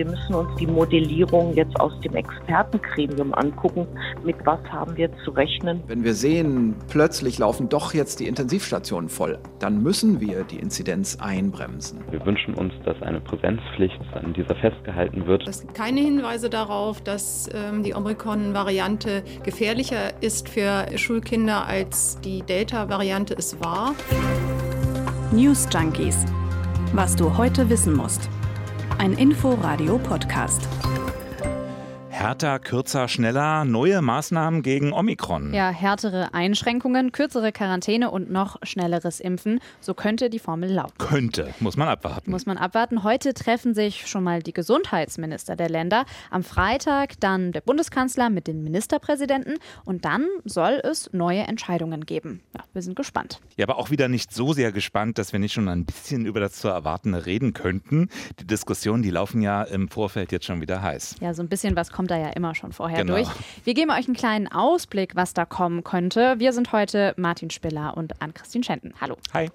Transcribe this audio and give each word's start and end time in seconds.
wir 0.00 0.06
müssen 0.06 0.34
uns 0.34 0.48
die 0.58 0.66
Modellierung 0.66 1.54
jetzt 1.54 1.78
aus 1.78 1.92
dem 2.00 2.14
Expertengremium 2.14 3.34
angucken. 3.34 3.86
Mit 4.24 4.36
was 4.46 4.58
haben 4.70 4.96
wir 4.96 5.10
zu 5.24 5.30
rechnen? 5.32 5.82
Wenn 5.88 6.04
wir 6.04 6.14
sehen, 6.14 6.74
plötzlich 6.88 7.38
laufen 7.38 7.68
doch 7.68 7.92
jetzt 7.92 8.18
die 8.18 8.26
Intensivstationen 8.26 9.10
voll, 9.10 9.38
dann 9.58 9.82
müssen 9.82 10.18
wir 10.18 10.44
die 10.44 10.58
Inzidenz 10.58 11.18
einbremsen. 11.20 12.00
Wir 12.10 12.24
wünschen 12.24 12.54
uns, 12.54 12.72
dass 12.86 13.00
eine 13.02 13.20
Präsenzpflicht 13.20 14.00
an 14.14 14.32
dieser 14.32 14.54
festgehalten 14.54 15.26
wird. 15.26 15.46
Es 15.46 15.60
gibt 15.60 15.74
keine 15.74 16.00
Hinweise 16.00 16.48
darauf, 16.48 17.02
dass 17.02 17.50
ähm, 17.52 17.82
die 17.82 17.94
Omikron-Variante 17.94 19.22
gefährlicher 19.42 20.22
ist 20.22 20.48
für 20.48 20.86
Schulkinder 20.96 21.66
als 21.66 22.18
die 22.22 22.40
Delta-Variante 22.40 23.34
es 23.34 23.60
war. 23.60 23.94
News 25.30 25.68
Junkies. 25.70 26.24
Was 26.94 27.14
du 27.16 27.36
heute 27.36 27.68
wissen 27.68 27.94
musst. 27.94 28.30
Ein 29.00 29.14
Info-Radio-Podcast. 29.14 30.68
Härter, 32.20 32.58
kürzer, 32.58 33.08
schneller, 33.08 33.64
neue 33.64 34.02
Maßnahmen 34.02 34.60
gegen 34.60 34.92
Omikron. 34.92 35.54
Ja, 35.54 35.70
härtere 35.70 36.34
Einschränkungen, 36.34 37.12
kürzere 37.12 37.50
Quarantäne 37.50 38.10
und 38.10 38.30
noch 38.30 38.58
schnelleres 38.62 39.20
Impfen. 39.20 39.58
So 39.80 39.94
könnte 39.94 40.28
die 40.28 40.38
Formel 40.38 40.70
lauten. 40.70 40.98
Könnte, 40.98 41.54
muss 41.60 41.78
man 41.78 41.88
abwarten. 41.88 42.30
Muss 42.30 42.44
man 42.44 42.58
abwarten. 42.58 43.04
Heute 43.04 43.32
treffen 43.32 43.72
sich 43.72 44.06
schon 44.06 44.22
mal 44.22 44.42
die 44.42 44.52
Gesundheitsminister 44.52 45.56
der 45.56 45.70
Länder. 45.70 46.04
Am 46.28 46.42
Freitag 46.42 47.18
dann 47.20 47.52
der 47.52 47.62
Bundeskanzler 47.62 48.28
mit 48.28 48.48
den 48.48 48.62
Ministerpräsidenten. 48.64 49.54
Und 49.86 50.04
dann 50.04 50.26
soll 50.44 50.82
es 50.84 51.08
neue 51.14 51.44
Entscheidungen 51.44 52.04
geben. 52.04 52.42
Ja, 52.54 52.64
wir 52.74 52.82
sind 52.82 52.96
gespannt. 52.96 53.40
Ja, 53.56 53.64
aber 53.64 53.78
auch 53.78 53.88
wieder 53.88 54.08
nicht 54.08 54.30
so 54.30 54.52
sehr 54.52 54.72
gespannt, 54.72 55.16
dass 55.16 55.32
wir 55.32 55.40
nicht 55.40 55.54
schon 55.54 55.70
ein 55.70 55.86
bisschen 55.86 56.26
über 56.26 56.40
das 56.40 56.52
zu 56.56 56.68
erwartende 56.68 57.24
reden 57.24 57.54
könnten. 57.54 58.10
Die 58.40 58.46
Diskussionen, 58.46 59.02
die 59.02 59.10
laufen 59.10 59.40
ja 59.40 59.62
im 59.62 59.88
Vorfeld 59.88 60.32
jetzt 60.32 60.44
schon 60.44 60.60
wieder 60.60 60.82
heiß. 60.82 61.16
Ja, 61.22 61.32
so 61.32 61.42
ein 61.42 61.48
bisschen 61.48 61.76
was 61.76 61.90
kommt 61.90 62.09
da 62.10 62.18
ja 62.18 62.30
immer 62.30 62.54
schon 62.54 62.72
vorher 62.72 63.04
Genau. 63.04 63.14
durch. 63.14 63.28
Wir 63.64 63.74
geben 63.74 63.90
euch 63.90 64.06
einen 64.06 64.16
kleinen 64.16 64.48
Ausblick, 64.48 65.16
was 65.16 65.34
da 65.34 65.44
kommen 65.44 65.84
könnte. 65.84 66.34
Wir 66.38 66.52
sind 66.52 66.72
heute 66.72 67.14
Martin 67.16 67.50
Spiller 67.50 67.96
und 67.96 68.20
Ann-Christine 68.20 68.64
Schenten. 68.64 68.94
Hallo. 69.00 69.16
Hi. 69.34 69.48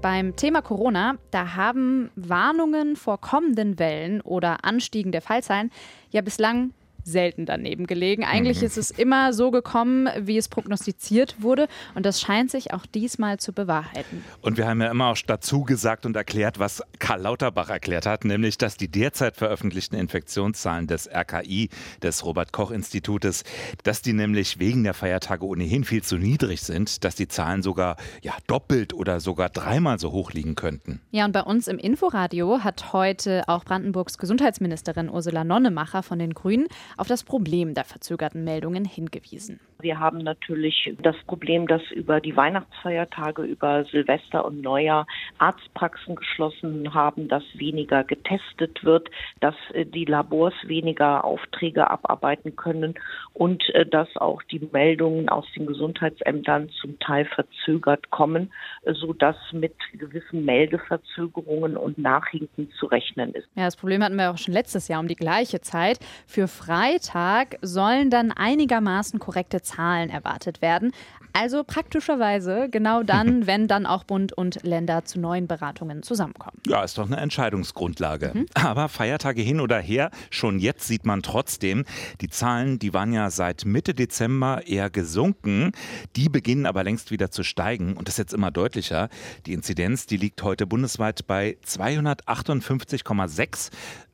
Beim 0.00 0.36
Thema 0.36 0.62
Corona, 0.62 1.16
da 1.32 1.54
haben 1.56 2.10
Warnungen 2.14 2.94
vor 2.94 3.20
kommenden 3.20 3.78
Wellen 3.80 4.20
oder 4.20 4.64
Anstiegen 4.64 5.10
der 5.10 5.22
Fallzahlen 5.22 5.70
ja 6.10 6.20
bislang 6.20 6.70
selten 7.08 7.46
daneben 7.46 7.86
gelegen. 7.86 8.24
Eigentlich 8.24 8.62
ist 8.62 8.78
es 8.78 8.90
immer 8.90 9.32
so 9.32 9.50
gekommen, 9.50 10.08
wie 10.20 10.36
es 10.36 10.48
prognostiziert 10.48 11.42
wurde. 11.42 11.68
Und 11.94 12.06
das 12.06 12.20
scheint 12.20 12.50
sich 12.50 12.72
auch 12.72 12.86
diesmal 12.86 13.38
zu 13.38 13.52
bewahrheiten. 13.52 14.24
Und 14.42 14.56
wir 14.56 14.68
haben 14.68 14.80
ja 14.80 14.90
immer 14.90 15.08
auch 15.08 15.18
dazu 15.26 15.64
gesagt 15.64 16.06
und 16.06 16.16
erklärt, 16.16 16.58
was 16.58 16.82
Karl 16.98 17.22
Lauterbach 17.22 17.70
erklärt 17.70 18.06
hat, 18.06 18.24
nämlich, 18.24 18.58
dass 18.58 18.76
die 18.76 18.88
derzeit 18.88 19.36
veröffentlichten 19.36 19.96
Infektionszahlen 19.96 20.86
des 20.86 21.08
RKI, 21.08 21.70
des 22.02 22.24
Robert-Koch-Institutes, 22.24 23.44
dass 23.82 24.02
die 24.02 24.12
nämlich 24.12 24.58
wegen 24.58 24.84
der 24.84 24.94
Feiertage 24.94 25.44
ohnehin 25.44 25.84
viel 25.84 26.02
zu 26.02 26.16
niedrig 26.16 26.62
sind, 26.62 27.04
dass 27.04 27.14
die 27.14 27.28
Zahlen 27.28 27.62
sogar 27.62 27.96
ja, 28.22 28.34
doppelt 28.46 28.94
oder 28.94 29.20
sogar 29.20 29.48
dreimal 29.48 29.98
so 29.98 30.12
hoch 30.12 30.32
liegen 30.32 30.54
könnten. 30.54 31.00
Ja, 31.10 31.24
und 31.24 31.32
bei 31.32 31.42
uns 31.42 31.68
im 31.68 31.78
Inforadio 31.78 32.60
hat 32.64 32.92
heute 32.92 33.44
auch 33.48 33.64
Brandenburgs 33.64 34.18
Gesundheitsministerin 34.18 35.08
Ursula 35.08 35.44
Nonnemacher 35.44 36.02
von 36.02 36.18
den 36.18 36.34
Grünen 36.34 36.68
auf 36.98 37.08
das 37.08 37.24
Problem 37.24 37.74
der 37.74 37.84
verzögerten 37.84 38.44
Meldungen 38.44 38.84
hingewiesen. 38.84 39.60
Wir 39.80 40.00
haben 40.00 40.18
natürlich 40.18 40.92
das 41.00 41.14
Problem, 41.28 41.68
dass 41.68 41.82
über 41.92 42.20
die 42.20 42.36
Weihnachtsfeiertage, 42.36 43.42
über 43.42 43.84
Silvester 43.84 44.44
und 44.44 44.60
Neujahr 44.60 45.06
Arztpraxen 45.38 46.16
geschlossen 46.16 46.94
haben, 46.94 47.28
dass 47.28 47.44
weniger 47.54 48.02
getestet 48.02 48.82
wird, 48.82 49.08
dass 49.38 49.54
äh, 49.74 49.84
die 49.84 50.04
Labors 50.04 50.54
weniger 50.64 51.24
Aufträge 51.24 51.88
abarbeiten 51.88 52.56
können 52.56 52.94
und 53.34 53.62
äh, 53.72 53.86
dass 53.86 54.08
auch 54.16 54.42
die 54.42 54.68
Meldungen 54.72 55.28
aus 55.28 55.46
den 55.54 55.66
Gesundheitsämtern 55.66 56.70
zum 56.80 56.98
Teil 56.98 57.26
verzögert 57.26 58.10
kommen, 58.10 58.52
äh, 58.82 58.94
sodass 58.94 59.36
mit 59.52 59.74
gewissen 59.92 60.44
Meldeverzögerungen 60.44 61.76
und 61.76 61.98
Nachhinken 61.98 62.72
zu 62.80 62.86
rechnen 62.86 63.32
ist. 63.32 63.46
Ja, 63.54 63.66
das 63.66 63.76
Problem 63.76 64.02
hatten 64.02 64.16
wir 64.16 64.32
auch 64.32 64.38
schon 64.38 64.54
letztes 64.54 64.88
Jahr 64.88 64.98
um 64.98 65.06
die 65.06 65.14
gleiche 65.14 65.60
Zeit. 65.60 66.00
Für 66.26 66.48
Freitag 66.48 67.58
sollen 67.62 68.10
dann 68.10 68.32
einigermaßen 68.32 69.20
korrekte 69.20 69.67
Zahlen 69.68 70.10
erwartet 70.10 70.62
werden. 70.62 70.92
Also 71.32 71.62
praktischerweise 71.62 72.68
genau 72.70 73.02
dann, 73.02 73.46
wenn 73.46 73.68
dann 73.68 73.86
auch 73.86 74.04
Bund 74.04 74.32
und 74.32 74.62
Länder 74.62 75.04
zu 75.04 75.20
neuen 75.20 75.46
Beratungen 75.46 76.02
zusammenkommen. 76.02 76.58
Ja, 76.66 76.82
ist 76.82 76.98
doch 76.98 77.06
eine 77.06 77.18
Entscheidungsgrundlage. 77.18 78.46
Aber 78.54 78.88
Feiertage 78.88 79.42
hin 79.42 79.60
oder 79.60 79.78
her, 79.78 80.10
schon 80.30 80.58
jetzt 80.58 80.86
sieht 80.86 81.04
man 81.04 81.22
trotzdem, 81.22 81.84
die 82.20 82.28
Zahlen, 82.28 82.78
die 82.78 82.94
waren 82.94 83.12
ja 83.12 83.30
seit 83.30 83.64
Mitte 83.64 83.94
Dezember 83.94 84.66
eher 84.66 84.90
gesunken. 84.90 85.72
Die 86.16 86.28
beginnen 86.28 86.66
aber 86.66 86.82
längst 86.82 87.10
wieder 87.10 87.30
zu 87.30 87.42
steigen 87.42 87.96
und 87.96 88.08
das 88.08 88.14
ist 88.14 88.18
jetzt 88.18 88.34
immer 88.34 88.50
deutlicher. 88.50 89.08
Die 89.46 89.52
Inzidenz, 89.52 90.06
die 90.06 90.16
liegt 90.16 90.42
heute 90.42 90.66
bundesweit 90.66 91.26
bei 91.26 91.56
258,6. 91.64 93.70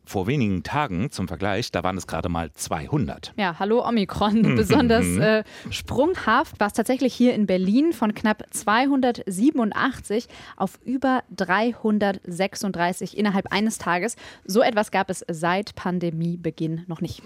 Vor 0.06 0.26
wenigen 0.26 0.62
Tagen 0.62 1.10
zum 1.10 1.28
Vergleich, 1.28 1.72
da 1.72 1.82
waren 1.82 1.96
es 1.96 2.06
gerade 2.06 2.28
mal 2.28 2.52
200. 2.52 3.32
Ja, 3.36 3.58
hallo 3.58 3.86
Omikron. 3.86 4.42
Besonders 4.56 5.06
äh, 5.16 5.44
sprunghaft 5.70 6.60
war 6.60 6.66
es 6.66 6.74
tatsächlich 6.74 7.14
hier 7.14 7.34
in 7.34 7.46
Berlin 7.46 7.92
von 7.92 8.14
knapp 8.14 8.44
287 8.50 10.28
auf 10.56 10.78
über 10.84 11.22
336 11.34 13.16
innerhalb 13.16 13.50
eines 13.52 13.78
Tages. 13.78 14.16
So 14.44 14.60
etwas 14.60 14.90
gab 14.90 15.08
es 15.08 15.24
seit 15.28 15.74
Pandemiebeginn 15.74 16.84
noch 16.86 17.00
nicht. 17.00 17.22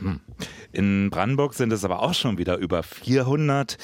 In 0.73 1.11
Brandenburg 1.11 1.55
sind 1.55 1.73
es 1.73 1.85
aber 1.85 2.03
auch 2.03 2.15
schon 2.15 2.39
wieder 2.39 2.59
über 2.59 2.83
400, 2.83 3.77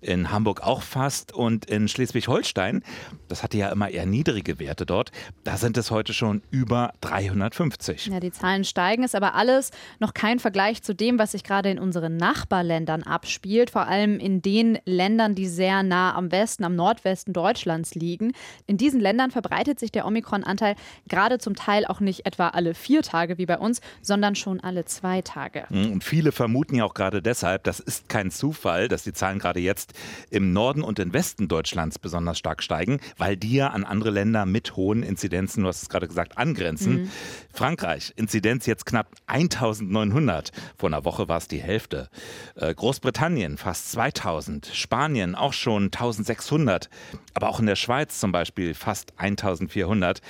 in 0.00 0.30
Hamburg 0.30 0.62
auch 0.62 0.82
fast 0.82 1.34
und 1.34 1.66
in 1.66 1.88
Schleswig-Holstein, 1.88 2.82
das 3.28 3.42
hatte 3.42 3.58
ja 3.58 3.70
immer 3.70 3.90
eher 3.90 4.06
niedrige 4.06 4.58
Werte 4.58 4.86
dort, 4.86 5.10
da 5.44 5.56
sind 5.56 5.76
es 5.76 5.90
heute 5.90 6.12
schon 6.12 6.42
über 6.50 6.92
350. 7.00 8.06
Ja, 8.06 8.20
die 8.20 8.30
Zahlen 8.38 8.64
steigen, 8.64 9.02
ist 9.02 9.14
aber 9.14 9.34
alles 9.34 9.70
noch 9.98 10.14
kein 10.14 10.38
Vergleich 10.38 10.82
zu 10.82 10.94
dem, 10.94 11.18
was 11.18 11.32
sich 11.32 11.44
gerade 11.44 11.70
in 11.70 11.78
unseren 11.78 12.16
Nachbarländern 12.16 13.02
abspielt, 13.02 13.70
vor 13.70 13.86
allem 13.86 14.18
in 14.18 14.42
den 14.42 14.78
Ländern, 14.84 15.34
die 15.34 15.46
sehr 15.46 15.82
nah 15.82 16.14
am 16.14 16.30
Westen, 16.30 16.64
am 16.64 16.76
Nordwesten 16.76 17.32
Deutschlands 17.32 17.94
liegen. 17.94 18.32
In 18.66 18.76
diesen 18.76 19.00
Ländern 19.00 19.30
verbreitet 19.30 19.78
sich 19.78 19.92
der 19.92 20.06
Omikron-Anteil 20.06 20.76
gerade 21.08 21.38
zum 21.38 21.56
Teil 21.56 21.86
auch 21.86 22.00
nicht 22.00 22.26
etwa 22.26 22.48
alle 22.48 22.74
vier 22.74 23.02
Tage 23.02 23.38
wie 23.38 23.46
bei 23.46 23.58
uns, 23.58 23.80
sondern 24.02 24.34
schon 24.34 24.60
alle 24.60 24.84
zwei 24.84 25.22
Tage. 25.22 25.66
Und 25.70 26.04
viele 26.04 26.32
vermuten 26.32 26.76
ja 26.76 26.84
auch 26.84 26.94
gerade 26.94 27.22
deshalb, 27.22 27.64
das 27.64 27.80
ist 27.80 28.08
kein 28.08 28.30
Zufall, 28.30 28.88
dass 28.88 29.02
die 29.02 29.12
Zahlen 29.12 29.38
gerade 29.38 29.60
jetzt 29.60 29.94
im 30.30 30.52
Norden 30.52 30.82
und 30.82 30.98
im 30.98 31.12
Westen 31.12 31.48
Deutschlands 31.48 31.98
besonders 31.98 32.38
stark 32.38 32.62
steigen, 32.62 33.00
weil 33.16 33.36
die 33.36 33.54
ja 33.54 33.68
an 33.68 33.84
andere 33.84 34.10
Länder 34.10 34.46
mit 34.46 34.76
hohen 34.76 35.02
Inzidenzen, 35.02 35.62
du 35.62 35.68
hast 35.68 35.82
es 35.82 35.88
gerade 35.88 36.08
gesagt, 36.08 36.38
angrenzen. 36.38 37.10
Frankreich, 37.52 38.12
Inzidenz 38.28 38.66
jetzt 38.66 38.84
knapp 38.84 39.14
1900. 39.26 40.52
Vor 40.76 40.90
einer 40.90 41.06
Woche 41.06 41.28
war 41.28 41.38
es 41.38 41.48
die 41.48 41.62
Hälfte. 41.62 42.10
Äh, 42.56 42.74
Großbritannien 42.74 43.56
fast 43.56 43.90
2000. 43.92 44.66
Spanien 44.74 45.34
auch 45.34 45.54
schon 45.54 45.84
1600. 45.84 46.90
Aber 47.32 47.48
auch 47.48 47.58
in 47.58 47.64
der 47.64 47.74
Schweiz 47.74 48.20
zum 48.20 48.30
Beispiel 48.30 48.74
fast 48.74 49.14
1400. 49.16 50.20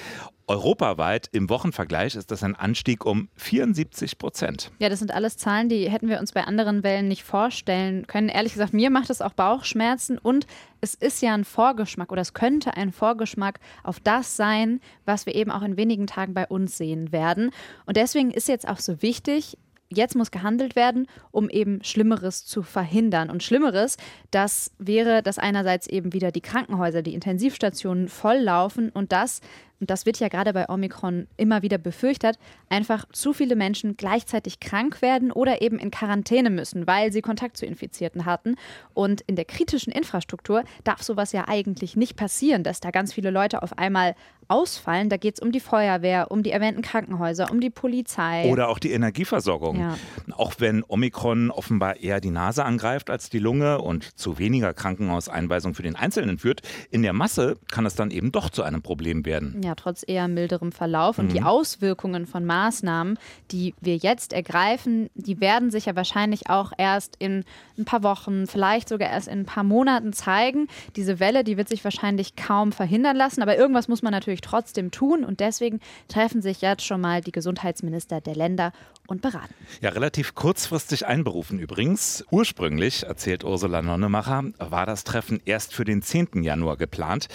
Europaweit 0.48 1.28
im 1.32 1.50
Wochenvergleich 1.50 2.14
ist 2.16 2.30
das 2.30 2.42
ein 2.42 2.56
Anstieg 2.56 3.04
um 3.04 3.28
74 3.36 4.18
Prozent. 4.18 4.70
Ja, 4.78 4.88
das 4.88 4.98
sind 4.98 5.12
alles 5.12 5.36
Zahlen, 5.36 5.68
die 5.68 5.90
hätten 5.90 6.08
wir 6.08 6.18
uns 6.20 6.32
bei 6.32 6.44
anderen 6.44 6.82
Wellen 6.82 7.06
nicht 7.06 7.22
vorstellen 7.22 8.06
können. 8.06 8.28
Ehrlich 8.28 8.54
gesagt, 8.54 8.72
mir 8.72 8.90
macht 8.90 9.10
es 9.10 9.20
auch 9.20 9.34
Bauchschmerzen 9.34 10.18
und 10.18 10.46
es 10.80 10.94
ist 10.94 11.22
ja 11.22 11.34
ein 11.34 11.44
Vorgeschmack 11.44 12.10
oder 12.10 12.22
es 12.22 12.34
könnte 12.34 12.76
ein 12.76 12.92
Vorgeschmack 12.92 13.60
auf 13.84 14.00
das 14.00 14.36
sein, 14.36 14.80
was 15.04 15.26
wir 15.26 15.34
eben 15.34 15.50
auch 15.50 15.62
in 15.62 15.76
wenigen 15.76 16.06
Tagen 16.06 16.34
bei 16.34 16.46
uns 16.46 16.78
sehen 16.78 17.12
werden. 17.12 17.50
Und 17.84 17.96
deswegen 17.96 18.30
ist 18.30 18.48
jetzt 18.48 18.66
auch 18.66 18.78
so 18.78 19.02
wichtig, 19.02 19.58
Jetzt 19.90 20.16
muss 20.16 20.30
gehandelt 20.30 20.76
werden, 20.76 21.06
um 21.30 21.48
eben 21.48 21.82
Schlimmeres 21.82 22.44
zu 22.44 22.62
verhindern. 22.62 23.30
Und 23.30 23.42
Schlimmeres, 23.42 23.96
das 24.30 24.70
wäre, 24.78 25.22
dass 25.22 25.38
einerseits 25.38 25.86
eben 25.86 26.12
wieder 26.12 26.30
die 26.30 26.42
Krankenhäuser, 26.42 27.00
die 27.00 27.14
Intensivstationen 27.14 28.08
volllaufen 28.08 28.90
und 28.90 29.12
das, 29.12 29.40
und 29.80 29.90
das 29.90 30.06
wird 30.06 30.18
ja 30.18 30.28
gerade 30.28 30.52
bei 30.52 30.68
Omikron 30.68 31.28
immer 31.36 31.62
wieder 31.62 31.78
befürchtet, 31.78 32.38
einfach 32.68 33.06
zu 33.12 33.32
viele 33.32 33.56
Menschen 33.56 33.96
gleichzeitig 33.96 34.60
krank 34.60 35.02
werden 35.02 35.30
oder 35.30 35.62
eben 35.62 35.78
in 35.78 35.90
Quarantäne 35.90 36.50
müssen, 36.50 36.86
weil 36.86 37.12
sie 37.12 37.22
Kontakt 37.22 37.56
zu 37.56 37.66
Infizierten 37.66 38.24
hatten. 38.24 38.56
Und 38.94 39.20
in 39.22 39.36
der 39.36 39.44
kritischen 39.44 39.92
Infrastruktur 39.92 40.64
darf 40.84 41.02
sowas 41.02 41.32
ja 41.32 41.46
eigentlich 41.46 41.96
nicht 41.96 42.16
passieren, 42.16 42.64
dass 42.64 42.80
da 42.80 42.90
ganz 42.90 43.12
viele 43.12 43.30
Leute 43.30 43.62
auf 43.62 43.78
einmal 43.78 44.14
ausfallen. 44.48 45.08
Da 45.08 45.16
geht 45.16 45.34
es 45.34 45.40
um 45.40 45.52
die 45.52 45.60
Feuerwehr, 45.60 46.30
um 46.30 46.42
die 46.42 46.50
erwähnten 46.50 46.82
Krankenhäuser, 46.82 47.50
um 47.50 47.60
die 47.60 47.70
Polizei. 47.70 48.50
Oder 48.50 48.68
auch 48.68 48.78
die 48.78 48.92
Energieversorgung. 48.92 49.78
Ja. 49.78 49.96
Auch 50.32 50.54
wenn 50.58 50.82
Omikron 50.88 51.50
offenbar 51.50 51.96
eher 52.00 52.20
die 52.20 52.30
Nase 52.30 52.64
angreift 52.64 53.10
als 53.10 53.30
die 53.30 53.38
Lunge 53.38 53.80
und 53.80 54.18
zu 54.18 54.38
weniger 54.38 54.74
Krankenhauseinweisung 54.74 55.74
für 55.74 55.82
den 55.82 55.96
Einzelnen 55.96 56.38
führt, 56.38 56.62
in 56.90 57.02
der 57.02 57.12
Masse 57.12 57.58
kann 57.70 57.86
es 57.86 57.94
dann 57.94 58.10
eben 58.10 58.32
doch 58.32 58.50
zu 58.50 58.62
einem 58.62 58.82
Problem 58.82 59.24
werden. 59.26 59.60
Ja, 59.62 59.67
ja, 59.68 59.74
trotz 59.74 60.02
eher 60.06 60.28
milderem 60.28 60.72
Verlauf. 60.72 61.18
Und 61.18 61.26
mhm. 61.26 61.32
die 61.34 61.42
Auswirkungen 61.42 62.26
von 62.26 62.44
Maßnahmen, 62.44 63.18
die 63.50 63.74
wir 63.80 63.96
jetzt 63.96 64.32
ergreifen, 64.32 65.10
die 65.14 65.40
werden 65.40 65.70
sich 65.70 65.86
ja 65.86 65.94
wahrscheinlich 65.94 66.48
auch 66.48 66.72
erst 66.76 67.16
in 67.18 67.44
ein 67.78 67.84
paar 67.84 68.02
Wochen, 68.02 68.46
vielleicht 68.46 68.88
sogar 68.88 69.10
erst 69.10 69.28
in 69.28 69.40
ein 69.40 69.46
paar 69.46 69.64
Monaten 69.64 70.12
zeigen. 70.12 70.68
Diese 70.96 71.20
Welle, 71.20 71.44
die 71.44 71.56
wird 71.56 71.68
sich 71.68 71.84
wahrscheinlich 71.84 72.34
kaum 72.34 72.72
verhindern 72.72 73.16
lassen, 73.16 73.42
aber 73.42 73.56
irgendwas 73.56 73.88
muss 73.88 74.02
man 74.02 74.12
natürlich 74.12 74.40
trotzdem 74.40 74.90
tun. 74.90 75.24
Und 75.24 75.40
deswegen 75.40 75.80
treffen 76.08 76.42
sich 76.42 76.62
jetzt 76.62 76.84
schon 76.84 77.00
mal 77.00 77.20
die 77.20 77.32
Gesundheitsminister 77.32 78.20
der 78.20 78.34
Länder 78.34 78.72
und 79.08 79.22
beraten. 79.22 79.54
Ja, 79.80 79.90
relativ 79.90 80.34
kurzfristig 80.34 81.06
einberufen 81.06 81.58
übrigens. 81.58 82.24
Ursprünglich, 82.30 83.04
erzählt 83.04 83.42
Ursula 83.42 83.80
Nonnemacher, 83.80 84.44
war 84.58 84.84
das 84.84 85.02
Treffen 85.02 85.40
erst 85.46 85.74
für 85.74 85.84
den 85.84 86.02
10. 86.02 86.42
Januar 86.42 86.76
geplant. 86.76 87.28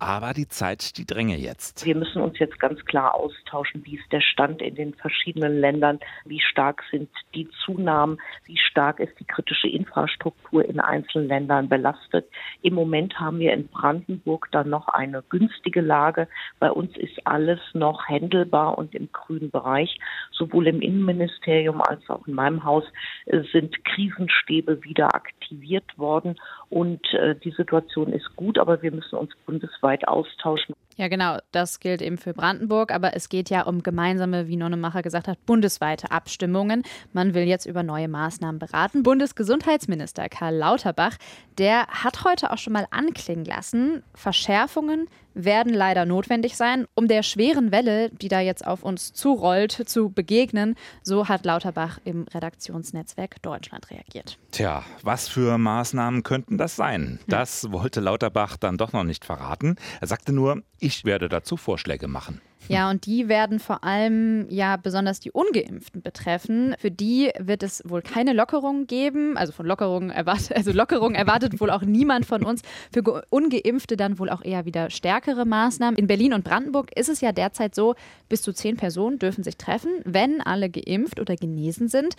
Aber 0.00 0.32
die 0.32 0.48
Zeit, 0.48 0.96
die 0.96 1.06
dränge 1.06 1.36
jetzt. 1.36 1.84
Wir 1.84 1.94
müssen 1.94 2.20
uns 2.20 2.38
jetzt 2.38 2.58
ganz 2.58 2.84
klar 2.84 3.14
austauschen, 3.14 3.84
wie 3.84 3.96
ist 3.96 4.10
der 4.10 4.22
Stand 4.22 4.60
in 4.60 4.74
den 4.74 4.94
verschiedenen 4.94 5.60
Ländern, 5.60 6.00
wie 6.24 6.40
stark 6.40 6.82
sind 6.90 7.10
die 7.34 7.48
Zunahmen, 7.64 8.18
wie 8.46 8.58
stark 8.58 8.98
ist 8.98 9.12
die 9.20 9.24
kritische 9.24 9.68
Infrastruktur 9.68 10.64
in 10.64 10.80
einzelnen 10.80 11.28
Ländern 11.28 11.68
belastet. 11.68 12.26
Im 12.62 12.74
Moment 12.74 13.20
haben 13.20 13.38
wir 13.38 13.52
in 13.52 13.68
Brandenburg 13.68 14.48
dann 14.50 14.70
noch 14.70 14.88
eine 14.88 15.22
günstige 15.28 15.80
Lage. 15.80 16.26
Bei 16.58 16.72
uns 16.72 16.96
ist 16.96 17.24
alles 17.24 17.60
noch 17.74 18.08
händelbar 18.08 18.78
und 18.78 18.94
im 18.94 19.12
grünen 19.12 19.50
Bereich. 19.50 20.00
Sowohl 20.32 20.66
im 20.66 20.80
Innenministerium 20.80 21.19
als 21.20 22.08
auch 22.08 22.26
in 22.26 22.34
meinem 22.34 22.64
Haus 22.64 22.84
äh, 23.26 23.42
sind 23.52 23.84
Krisenstäbe 23.84 24.82
wieder 24.84 25.14
aktiviert 25.14 25.98
worden 25.98 26.36
und 26.68 27.00
äh, 27.14 27.34
die 27.36 27.50
Situation 27.50 28.12
ist 28.12 28.36
gut, 28.36 28.58
aber 28.58 28.82
wir 28.82 28.92
müssen 28.92 29.16
uns 29.16 29.30
bundesweit 29.46 30.06
austauschen. 30.06 30.74
Ja, 30.96 31.08
genau, 31.08 31.38
das 31.52 31.80
gilt 31.80 32.02
eben 32.02 32.18
für 32.18 32.34
Brandenburg, 32.34 32.92
aber 32.92 33.16
es 33.16 33.30
geht 33.30 33.48
ja 33.48 33.62
um 33.62 33.82
gemeinsame, 33.82 34.48
wie 34.48 34.56
Nonnemacher 34.56 35.00
gesagt 35.00 35.28
hat, 35.28 35.44
bundesweite 35.46 36.10
Abstimmungen. 36.10 36.82
Man 37.14 37.32
will 37.32 37.44
jetzt 37.44 37.64
über 37.64 37.82
neue 37.82 38.06
Maßnahmen 38.06 38.58
beraten. 38.58 39.02
Bundesgesundheitsminister 39.02 40.28
Karl 40.28 40.56
Lauterbach, 40.56 41.16
der 41.56 41.86
hat 41.86 42.24
heute 42.24 42.52
auch 42.52 42.58
schon 42.58 42.74
mal 42.74 42.86
anklingen 42.90 43.46
lassen, 43.46 44.02
Verschärfungen 44.14 45.08
werden 45.34 45.72
leider 45.72 46.04
notwendig 46.04 46.56
sein, 46.56 46.86
um 46.94 47.08
der 47.08 47.22
schweren 47.22 47.72
Welle, 47.72 48.10
die 48.10 48.28
da 48.28 48.40
jetzt 48.40 48.66
auf 48.66 48.82
uns 48.82 49.12
zurollt, 49.12 49.72
zu 49.72 50.10
begegnen. 50.10 50.76
So 51.02 51.28
hat 51.28 51.44
Lauterbach 51.44 51.98
im 52.04 52.26
Redaktionsnetzwerk 52.32 53.42
Deutschland 53.42 53.90
reagiert. 53.90 54.38
Tja, 54.50 54.84
was 55.02 55.28
für 55.28 55.58
Maßnahmen 55.58 56.22
könnten 56.22 56.58
das 56.58 56.76
sein? 56.76 57.00
Hm. 57.02 57.18
Das 57.28 57.70
wollte 57.72 58.00
Lauterbach 58.00 58.56
dann 58.56 58.78
doch 58.78 58.92
noch 58.92 59.04
nicht 59.04 59.24
verraten. 59.24 59.76
Er 60.00 60.06
sagte 60.06 60.32
nur, 60.32 60.62
ich 60.78 61.04
werde 61.04 61.28
dazu 61.28 61.56
Vorschläge 61.56 62.08
machen. 62.08 62.40
Ja, 62.68 62.90
und 62.90 63.06
die 63.06 63.28
werden 63.28 63.58
vor 63.58 63.84
allem 63.84 64.46
ja 64.50 64.76
besonders 64.76 65.20
die 65.20 65.30
Ungeimpften 65.30 66.02
betreffen. 66.02 66.74
Für 66.78 66.90
die 66.90 67.30
wird 67.38 67.62
es 67.62 67.82
wohl 67.86 68.02
keine 68.02 68.32
Lockerung 68.32 68.86
geben. 68.86 69.36
Also 69.36 69.52
von 69.52 69.66
Lockerungen 69.66 70.10
erwartet, 70.10 70.52
also 70.56 70.72
Lockerung 70.72 71.14
erwartet 71.14 71.60
wohl 71.60 71.70
auch 71.70 71.82
niemand 71.82 72.26
von 72.26 72.44
uns. 72.44 72.62
Für 72.92 73.24
Ungeimpfte 73.30 73.96
dann 73.96 74.18
wohl 74.18 74.30
auch 74.30 74.44
eher 74.44 74.64
wieder 74.64 74.90
stärkere 74.90 75.44
Maßnahmen. 75.44 75.98
In 75.98 76.06
Berlin 76.06 76.32
und 76.32 76.44
Brandenburg 76.44 76.96
ist 76.96 77.08
es 77.08 77.20
ja 77.20 77.32
derzeit 77.32 77.74
so, 77.74 77.94
bis 78.28 78.42
zu 78.42 78.52
zehn 78.52 78.76
Personen 78.76 79.18
dürfen 79.18 79.42
sich 79.42 79.56
treffen, 79.56 79.90
wenn 80.04 80.40
alle 80.40 80.70
geimpft 80.70 81.20
oder 81.20 81.36
genesen 81.36 81.88
sind. 81.88 82.14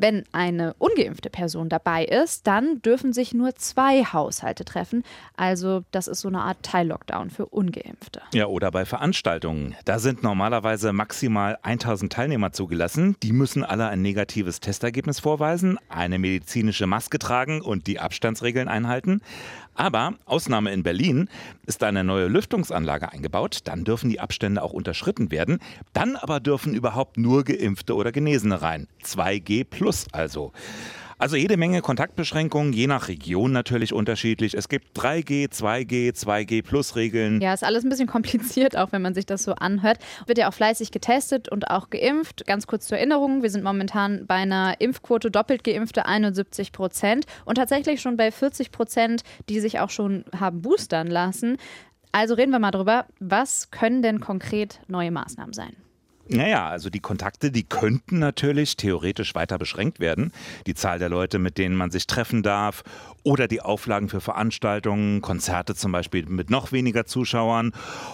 Wenn 0.00 0.24
eine 0.30 0.74
ungeimpfte 0.78 1.28
Person 1.28 1.68
dabei 1.68 2.04
ist, 2.04 2.46
dann 2.46 2.80
dürfen 2.82 3.12
sich 3.12 3.34
nur 3.34 3.56
zwei 3.56 4.04
Haushalte 4.04 4.64
treffen. 4.64 5.02
Also 5.36 5.82
das 5.90 6.06
ist 6.06 6.20
so 6.20 6.28
eine 6.28 6.40
Art 6.42 6.62
Teil-Lockdown 6.62 7.30
für 7.30 7.46
ungeimpfte. 7.46 8.22
Ja, 8.32 8.46
oder 8.46 8.70
bei 8.70 8.84
Veranstaltungen. 8.84 9.74
Da 9.84 9.98
sind 9.98 10.22
normalerweise 10.22 10.92
maximal 10.92 11.58
1000 11.62 12.12
Teilnehmer 12.12 12.52
zugelassen. 12.52 13.16
Die 13.24 13.32
müssen 13.32 13.64
alle 13.64 13.88
ein 13.88 14.00
negatives 14.00 14.60
Testergebnis 14.60 15.18
vorweisen, 15.18 15.78
eine 15.88 16.20
medizinische 16.20 16.86
Maske 16.86 17.18
tragen 17.18 17.60
und 17.60 17.88
die 17.88 17.98
Abstandsregeln 17.98 18.68
einhalten. 18.68 19.20
Aber 19.78 20.14
Ausnahme 20.24 20.72
in 20.72 20.82
Berlin 20.82 21.30
ist 21.64 21.84
eine 21.84 22.02
neue 22.02 22.26
Lüftungsanlage 22.26 23.12
eingebaut. 23.12 23.60
Dann 23.62 23.84
dürfen 23.84 24.10
die 24.10 24.18
Abstände 24.18 24.60
auch 24.60 24.72
unterschritten 24.72 25.30
werden. 25.30 25.60
Dann 25.92 26.16
aber 26.16 26.40
dürfen 26.40 26.74
überhaupt 26.74 27.16
nur 27.16 27.44
Geimpfte 27.44 27.94
oder 27.94 28.10
Genesene 28.10 28.60
rein. 28.60 28.88
2G 29.04 29.64
plus 29.64 30.06
also. 30.10 30.52
Also 31.20 31.34
jede 31.34 31.56
Menge 31.56 31.82
Kontaktbeschränkungen, 31.82 32.72
je 32.72 32.86
nach 32.86 33.08
Region 33.08 33.50
natürlich 33.50 33.92
unterschiedlich. 33.92 34.54
Es 34.54 34.68
gibt 34.68 34.96
3G, 34.96 35.50
2G, 35.50 36.14
2G 36.14 36.62
Plus 36.62 36.94
Regeln. 36.94 37.40
Ja, 37.40 37.52
ist 37.52 37.64
alles 37.64 37.82
ein 37.82 37.88
bisschen 37.88 38.06
kompliziert, 38.06 38.76
auch 38.76 38.92
wenn 38.92 39.02
man 39.02 39.14
sich 39.14 39.26
das 39.26 39.42
so 39.42 39.54
anhört. 39.54 39.98
Wird 40.26 40.38
ja 40.38 40.48
auch 40.48 40.54
fleißig 40.54 40.92
getestet 40.92 41.48
und 41.48 41.70
auch 41.70 41.90
geimpft. 41.90 42.46
Ganz 42.46 42.68
kurz 42.68 42.86
zur 42.86 42.98
Erinnerung, 42.98 43.42
wir 43.42 43.50
sind 43.50 43.64
momentan 43.64 44.26
bei 44.28 44.36
einer 44.36 44.80
Impfquote 44.80 45.32
doppelt 45.32 45.64
geimpfte 45.64 46.06
71 46.06 46.70
Prozent 46.70 47.26
und 47.44 47.56
tatsächlich 47.56 48.00
schon 48.00 48.16
bei 48.16 48.30
40 48.30 48.70
Prozent, 48.70 49.22
die 49.48 49.58
sich 49.58 49.80
auch 49.80 49.90
schon 49.90 50.24
haben 50.38 50.62
boostern 50.62 51.08
lassen. 51.08 51.56
Also 52.12 52.34
reden 52.34 52.52
wir 52.52 52.60
mal 52.60 52.70
drüber, 52.70 53.06
was 53.18 53.72
können 53.72 54.02
denn 54.02 54.20
konkret 54.20 54.78
neue 54.86 55.10
Maßnahmen 55.10 55.52
sein? 55.52 55.74
Naja, 56.30 56.68
also 56.68 56.90
die 56.90 57.00
Kontakte, 57.00 57.50
die 57.50 57.64
könnten 57.64 58.18
natürlich 58.18 58.76
theoretisch 58.76 59.34
weiter 59.34 59.56
beschränkt 59.56 59.98
werden. 59.98 60.32
Die 60.66 60.74
Zahl 60.74 60.98
der 60.98 61.08
Leute, 61.08 61.38
mit 61.38 61.56
denen 61.56 61.74
man 61.74 61.90
sich 61.90 62.06
treffen 62.06 62.42
darf 62.42 62.84
oder 63.22 63.48
die 63.48 63.62
Auflagen 63.62 64.08
für 64.08 64.20
Veranstaltungen, 64.20 65.22
Konzerte 65.22 65.74
zum 65.74 65.92
Beispiel 65.92 66.26
mit 66.26 66.50
noch 66.50 66.70
weniger 66.70 67.06
Zuschauern 67.06 67.72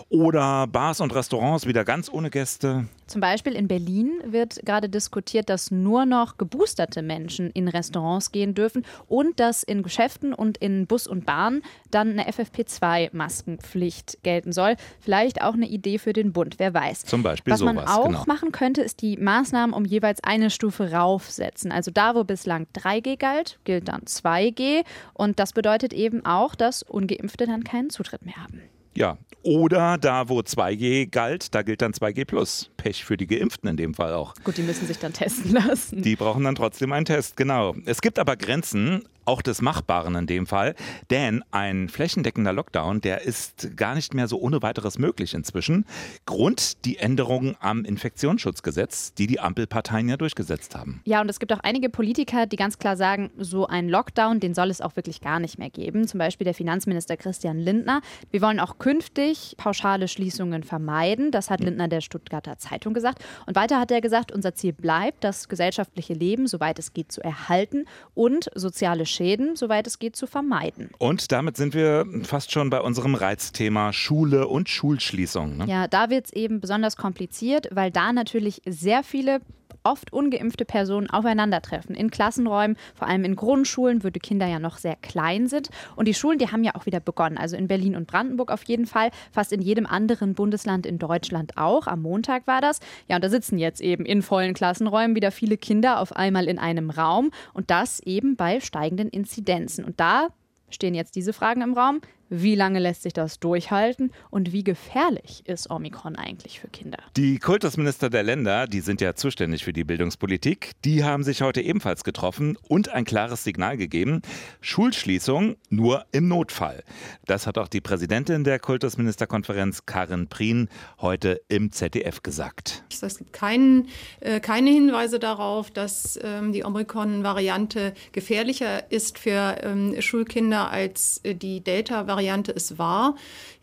oder 0.09 0.69
Bars 0.69 1.01
und 1.01 1.15
Restaurants 1.15 1.67
wieder 1.67 1.85
ganz 1.85 2.09
ohne 2.09 2.31
Gäste. 2.31 2.87
Zum 3.07 3.21
Beispiel 3.21 3.53
in 3.55 3.69
Berlin 3.69 4.13
wird 4.25 4.65
gerade 4.65 4.89
diskutiert, 4.89 5.51
dass 5.51 5.71
nur 5.71 6.07
noch 6.07 6.39
geboosterte 6.39 7.03
Menschen 7.03 7.51
in 7.51 7.69
Restaurants 7.69 8.33
gehen 8.33 8.55
dürfen 8.55 8.85
und 9.09 9.39
dass 9.41 9.63
in 9.63 9.83
Geschäften 9.83 10.33
und 10.33 10.57
in 10.59 10.87
Bus 10.87 11.07
und 11.07 11.27
Bahn 11.27 11.63
dann 11.91 12.13
eine 12.13 12.29
FFP2-Maskenpflicht 12.31 14.23
gelten 14.23 14.53
soll. 14.53 14.77
Vielleicht 15.01 15.43
auch 15.43 15.55
eine 15.55 15.67
Idee 15.67 15.99
für 15.99 16.13
den 16.13 16.33
Bund, 16.33 16.59
wer 16.59 16.73
weiß. 16.73 17.05
Zum 17.05 17.23
Beispiel 17.23 17.53
Was 17.53 17.61
sowas, 17.61 17.75
man 17.75 17.87
auch 17.87 18.07
genau. 18.07 18.25
machen 18.27 18.53
könnte, 18.53 18.83
ist 18.83 19.03
die 19.03 19.17
Maßnahmen 19.17 19.75
um 19.75 19.85
jeweils 19.85 20.23
eine 20.25 20.51
Stufe 20.51 20.93
raufsetzen. 20.93 21.73
Also 21.73 21.91
da, 21.91 22.15
wo 22.15 22.25
bislang 22.25 22.67
3G 22.75 23.19
galt, 23.19 23.59
gilt 23.65 23.89
dann 23.89 24.03
2G. 24.03 24.85
Und 25.13 25.39
das 25.39 25.53
bedeutet 25.53 25.93
eben 25.93 26.25
auch, 26.25 26.55
dass 26.55 26.83
Ungeimpfte 26.83 27.47
dann 27.47 27.65
keinen 27.65 27.91
Zutritt 27.91 28.25
mehr 28.25 28.37
haben. 28.37 28.63
Ja, 28.97 29.19
oder 29.43 29.99
da, 29.99 30.29
wo 30.29 30.41
2G 30.41 31.11
galt, 31.11 31.55
da 31.55 31.63
gilt 31.63 31.83
dann 31.83 31.93
2G 31.93 32.25
plus. 32.25 32.71
Pech 32.77 33.05
für 33.05 33.17
die 33.17 33.27
Geimpften 33.27 33.69
in 33.69 33.77
dem 33.77 33.95
Fall 33.95 34.15
auch. 34.15 34.35
Gut, 34.45 34.57
die 34.57 34.63
müssen 34.63 34.87
sich 34.87 34.99
dann 34.99 35.13
testen 35.13 35.53
lassen. 35.53 36.03
Die 36.03 36.17
brauchen 36.17 36.45
dann 36.45 36.55
trotzdem 36.55 36.93
einen 36.93 37.05
Test, 37.05 37.37
genau. 37.37 37.75
Es 37.85 38.01
gibt 38.01 38.19
aber 38.19 38.37
Grenzen, 38.37 39.05
auch 39.25 39.43
des 39.43 39.63
Machbaren 39.63 40.15
in 40.15 40.27
dem 40.27 40.47
Fall, 40.47 40.75
denn 41.11 41.43
ein 41.51 41.89
flächendeckender 41.89 42.53
Lockdown, 42.53 43.01
der 43.01 43.23
ist 43.23 43.77
gar 43.77 43.95
nicht 43.95 44.15
mehr 44.15 44.29
so 44.29 44.39
ohne 44.39 44.63
weiteres 44.63 44.99
möglich 44.99 45.35
inzwischen. 45.35 45.87
Grund 46.27 46.85
die 46.85 46.99
Änderungen 46.99 47.57
am 47.61 47.85
Infektionsschutzgesetz, 47.85 49.15
die 49.15 49.27
die 49.27 49.41
Ampelparteien 49.41 50.09
ja 50.09 50.17
durchgesetzt 50.17 50.75
haben. 50.75 51.01
Ja, 51.05 51.21
und 51.21 51.29
es 51.29 51.39
gibt 51.39 51.53
auch 51.53 51.61
einige 51.61 51.89
Politiker, 51.89 52.47
die 52.47 52.57
ganz 52.57 52.79
klar 52.79 52.97
sagen, 52.97 53.31
so 53.39 53.67
ein 53.67 53.89
Lockdown, 53.89 54.41
den 54.41 54.55
soll 54.55 54.71
es 54.71 54.81
auch 54.81 54.97
wirklich 54.97 55.21
gar 55.21 55.41
nicht 55.41 55.59
mehr 55.59 55.71
geben. 55.71 56.07
Zum 56.07 56.19
Beispiel 56.19 56.45
der 56.45 56.55
Finanzminister 56.55 57.17
Christian 57.17 57.59
Lindner. 57.59 58.01
Wir 58.31 58.43
wollen 58.43 58.61
auch 58.61 58.79
künftig 58.79 59.55
pauschale 59.57 60.09
Schließungen 60.09 60.63
vermeiden. 60.63 61.31
Das 61.31 61.51
hat 61.51 61.61
Lindner 61.61 61.89
der 61.89 62.01
Stuttgarter 62.01 62.59
Zeitung 62.59 62.95
gesagt. 62.95 63.25
Und 63.47 63.57
weiter 63.57 63.81
hat 63.81 63.91
er 63.91 64.01
gesagt, 64.01 64.33
unser 64.33 64.55
Ziel 64.55 64.73
bleibt, 64.73 65.25
das 65.25 65.49
gesellschaftliche 65.49 66.15
Leben, 66.15 66.47
soweit 66.47 66.79
es 66.79 66.93
geht, 66.93 67.13
zu 67.13 67.23
erhalten 67.23 67.87
und 68.15 68.51
soziale 68.55 69.07
Schäden, 69.15 69.57
soweit 69.57 69.87
es 69.87 69.99
geht, 69.99 70.17
zu 70.17 70.27
vermeiden. 70.27 70.91
Und 70.99 71.33
damit 71.33 71.57
sind 71.57 71.75
wir 71.75 72.07
fast 72.25 72.53
schon 72.53 72.71
bei 72.71 72.81
unserem 72.81 73.15
Reizthema 73.15 73.93
Schule 73.93 74.49
und 74.49 74.69
Schulschließung. 74.69 75.57
Ne? 75.59 75.67
Ja, 75.67 75.89
da 75.89 76.11
wird 76.11 76.27
es 76.27 76.33
eben 76.33 76.61
besonders 76.61 76.97
kompliziert, 76.97 77.69
weil 77.73 77.91
da 77.91 78.13
natürlich 78.13 78.63
sehr 78.67 79.03
viele 79.03 79.41
oft 79.83 80.13
ungeimpfte 80.13 80.65
Personen 80.65 81.11
aufeinandertreffen. 81.11 81.95
In 81.95 82.11
Klassenräumen, 82.11 82.77
vor 82.95 83.09
allem 83.09 83.25
in 83.25 83.37
Grundschulen, 83.37 84.05
wo 84.05 84.11
die 84.11 84.21
Kinder 84.21 84.47
ja 84.47 84.59
noch 84.59 84.79
sehr 84.79 84.97
klein 84.97 85.47
sind. 85.49 85.71
Und 85.97 86.07
die 86.07 86.15
Schulen, 86.15 86.39
die 86.39 86.49
haben 86.49 86.65
ja 86.65 86.75
auch 86.75 86.87
wieder 86.87 87.01
begonnen. 87.01 87.39
Also 87.39 87.57
in 87.57 87.69
Berlin 87.69 87.97
und 87.97 88.07
Brandenburg 88.07 88.51
auf 88.51 88.65
jeden 88.65 88.87
Fall, 88.87 89.11
fast 89.33 89.53
in 89.53 89.63
jedem 89.63 89.87
anderen 89.87 90.35
Bundesland 90.35 90.87
in 90.87 90.99
Deutschland 90.99 91.57
auch. 91.57 91.87
Am 91.87 92.03
Montag 92.03 92.47
war 92.47 92.61
das. 92.61 92.81
Ja, 93.09 93.17
und 93.17 93.25
da 93.25 93.29
sitzen 93.29 93.59
jetzt 93.59 93.81
eben 93.81 94.05
in 94.05 94.23
vollen 94.23 94.55
Klassenräumen 94.55 95.17
wieder 95.17 95.31
viele 95.31 95.57
Kinder 95.57 96.01
auf 96.01 96.15
einmal 96.15 96.49
in 96.49 96.59
einem 96.59 96.91
Raum. 96.91 97.31
Und 97.53 97.71
das 97.71 98.01
eben 98.01 98.37
bei 98.37 98.61
steigenden 98.61 99.09
Inzidenzen. 99.09 99.85
Und 99.85 100.01
da 100.01 100.29
stehen 100.71 100.95
jetzt 100.95 101.17
diese 101.17 101.33
Fragen 101.33 101.63
im 101.63 101.75
Raum. 101.75 102.01
Wie 102.29 102.55
lange 102.55 102.79
lässt 102.79 103.03
sich 103.03 103.13
das 103.13 103.39
durchhalten 103.39 104.11
und 104.31 104.53
wie 104.53 104.65
gefährlich 104.65 105.43
ist 105.47 105.71
Omikron 105.71 106.17
eigentlich 106.17 106.61
für 106.61 106.69
Kinder? 106.69 106.99
Die 107.17 107.39
Kultusminister 107.39 108.11
der 108.11 108.23
Länder, 108.23 108.67
die 108.67 108.81
sind 108.81 109.01
ja 109.01 109.15
zuständig 109.15 109.65
für 109.65 109.73
die 109.73 109.85
Bildungspolitik, 109.85 110.73
die 110.85 111.05
haben 111.05 111.23
sich 111.23 111.43
heute 111.43 111.61
ebenfalls 111.61 112.05
getroffen 112.05 112.57
und 112.69 112.89
ein 112.89 113.05
klares 113.05 113.45
Signal 113.45 113.77
gegeben. 113.77 114.23
Schulschließung 114.61 115.57
nur 115.71 116.07
im 116.13 116.29
Notfall. 116.29 116.83
Das 117.27 117.47
hat 117.47 117.59
auch 117.59 117.69
die 117.69 117.81
Präsidentin 117.81 118.45
der 118.45 118.59
Kultusministerkonferenz, 118.59 119.87
Karin 119.87 120.29
Prien, 120.29 120.69
heute 121.01 121.41
im 121.49 121.73
ZDF 121.73 122.23
gesagt. 122.23 122.85
Es 123.03 123.19
gibt 123.19 123.33
kein, 123.33 123.89
äh, 124.21 124.41
keine 124.41 124.71
Hinweise 124.71 125.19
darauf, 125.19 125.71
dass 125.71 126.19
ähm, 126.23 126.53
die 126.53 126.65
Omikron-Variante 126.65 127.93
gefährlicher 128.13 128.91
ist 128.91 129.19
für 129.19 129.59
ähm, 129.63 130.01
Schulkinder 130.01 130.71
als 130.71 131.21
äh, 131.23 131.35
die 131.35 131.61
Delta-Variante 131.61 132.14
Variante 132.15 132.53
es 132.53 132.79
war. 132.79 133.17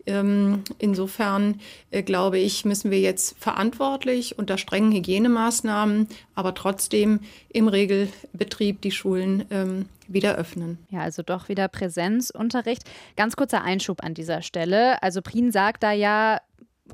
Ähm, 0.05 0.63
insofern 0.79 1.61
äh, 1.91 2.03
glaube 2.03 2.39
ich, 2.39 2.65
müssen 2.65 2.91
wir 2.91 2.99
jetzt 2.99 3.37
verantwortlich 3.39 4.37
unter 4.37 4.57
strengen 4.57 4.91
Hygienemaßnahmen, 4.91 6.07
aber 6.35 6.53
trotzdem 6.53 7.19
im 7.49 7.67
Regelbetrieb 7.67 8.81
die 8.81 8.91
Schulen 8.91 9.45
ähm, 9.51 9.85
wieder 10.07 10.35
öffnen. 10.35 10.79
Ja, 10.89 11.01
also 11.01 11.21
doch 11.21 11.49
wieder 11.49 11.67
Präsenzunterricht. 11.67 12.83
Ganz 13.15 13.35
kurzer 13.35 13.63
Einschub 13.63 14.03
an 14.03 14.13
dieser 14.13 14.41
Stelle. 14.41 15.01
Also 15.03 15.21
Prien 15.21 15.51
sagt 15.51 15.83
da 15.83 15.91
ja, 15.91 16.41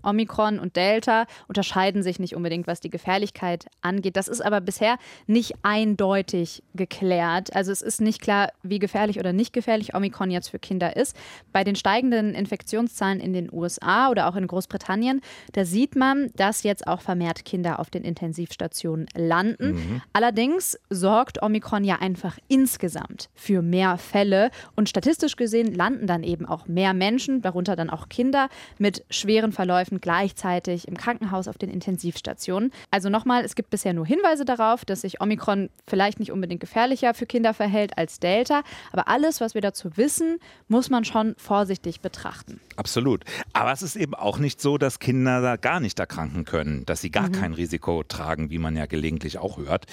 Omikron 0.03 0.59
und 0.59 0.75
Delta 0.75 1.25
unterscheiden 1.47 2.03
sich 2.03 2.19
nicht 2.19 2.35
unbedingt, 2.35 2.67
was 2.67 2.79
die 2.79 2.89
Gefährlichkeit 2.89 3.67
angeht. 3.81 4.15
Das 4.15 4.27
ist 4.27 4.41
aber 4.41 4.61
bisher 4.61 4.97
nicht 5.25 5.53
eindeutig 5.63 6.63
geklärt. 6.75 7.55
Also 7.55 7.71
es 7.71 7.81
ist 7.81 8.01
nicht 8.01 8.21
klar, 8.21 8.49
wie 8.63 8.79
gefährlich 8.79 9.19
oder 9.19 9.33
nicht 9.33 9.53
gefährlich 9.53 9.95
Omikron 9.95 10.31
jetzt 10.31 10.49
für 10.49 10.59
Kinder 10.59 10.95
ist. 10.95 11.15
Bei 11.51 11.63
den 11.63 11.75
steigenden 11.75 12.33
Infektionszahlen 12.33 13.19
in 13.19 13.33
den 13.33 13.51
USA 13.51 14.09
oder 14.09 14.27
auch 14.27 14.35
in 14.35 14.47
Großbritannien, 14.47 15.21
da 15.53 15.65
sieht 15.65 15.95
man, 15.95 16.31
dass 16.35 16.63
jetzt 16.63 16.87
auch 16.87 17.01
vermehrt 17.01 17.45
Kinder 17.45 17.79
auf 17.79 17.89
den 17.89 18.03
Intensivstationen 18.03 19.07
landen. 19.15 19.73
Mhm. 19.73 20.01
Allerdings 20.13 20.77
sorgt 20.89 21.41
Omikron 21.41 21.83
ja 21.83 21.95
einfach 21.99 22.37
insgesamt 22.47 23.29
für 23.35 23.61
mehr 23.61 23.97
Fälle 23.97 24.51
und 24.75 24.89
statistisch 24.89 25.35
gesehen 25.35 25.73
landen 25.73 26.07
dann 26.07 26.23
eben 26.23 26.45
auch 26.45 26.67
mehr 26.67 26.93
Menschen, 26.93 27.41
darunter 27.41 27.75
dann 27.75 27.89
auch 27.89 28.09
Kinder 28.09 28.49
mit 28.77 29.05
schweren 29.09 29.51
Verläufen 29.51 29.86
Verläufen 29.87 30.01
gleichzeitig 30.01 30.87
im 30.87 30.97
Krankenhaus 30.97 31.47
auf 31.47 31.57
den 31.57 31.69
Intensivstationen. 31.69 32.71
Also 32.91 33.09
nochmal, 33.09 33.43
es 33.43 33.55
gibt 33.55 33.69
bisher 33.69 33.93
nur 33.93 34.05
Hinweise 34.05 34.45
darauf, 34.45 34.85
dass 34.85 35.01
sich 35.01 35.21
Omikron 35.21 35.69
vielleicht 35.87 36.19
nicht 36.19 36.31
unbedingt 36.31 36.61
gefährlicher 36.61 37.13
für 37.13 37.25
Kinder 37.25 37.53
verhält 37.53 37.97
als 37.97 38.19
Delta. 38.19 38.63
Aber 38.91 39.07
alles, 39.07 39.41
was 39.41 39.53
wir 39.53 39.61
dazu 39.61 39.95
wissen, 39.97 40.39
muss 40.67 40.89
man 40.89 41.05
schon 41.05 41.35
vorsichtig 41.37 42.01
betrachten. 42.01 42.59
Absolut. 42.75 43.23
Aber 43.53 43.71
es 43.71 43.81
ist 43.81 43.95
eben 43.95 44.13
auch 44.13 44.37
nicht 44.37 44.61
so, 44.61 44.77
dass 44.77 44.99
Kinder 44.99 45.41
da 45.41 45.55
gar 45.55 45.79
nicht 45.79 45.99
erkranken 45.99 46.45
können, 46.45 46.85
dass 46.85 47.01
sie 47.01 47.11
gar 47.11 47.29
mhm. 47.29 47.31
kein 47.31 47.53
Risiko 47.53 48.03
tragen, 48.03 48.49
wie 48.49 48.59
man 48.59 48.75
ja 48.75 48.85
gelegentlich 48.85 49.37
auch 49.37 49.57
hört. 49.57 49.85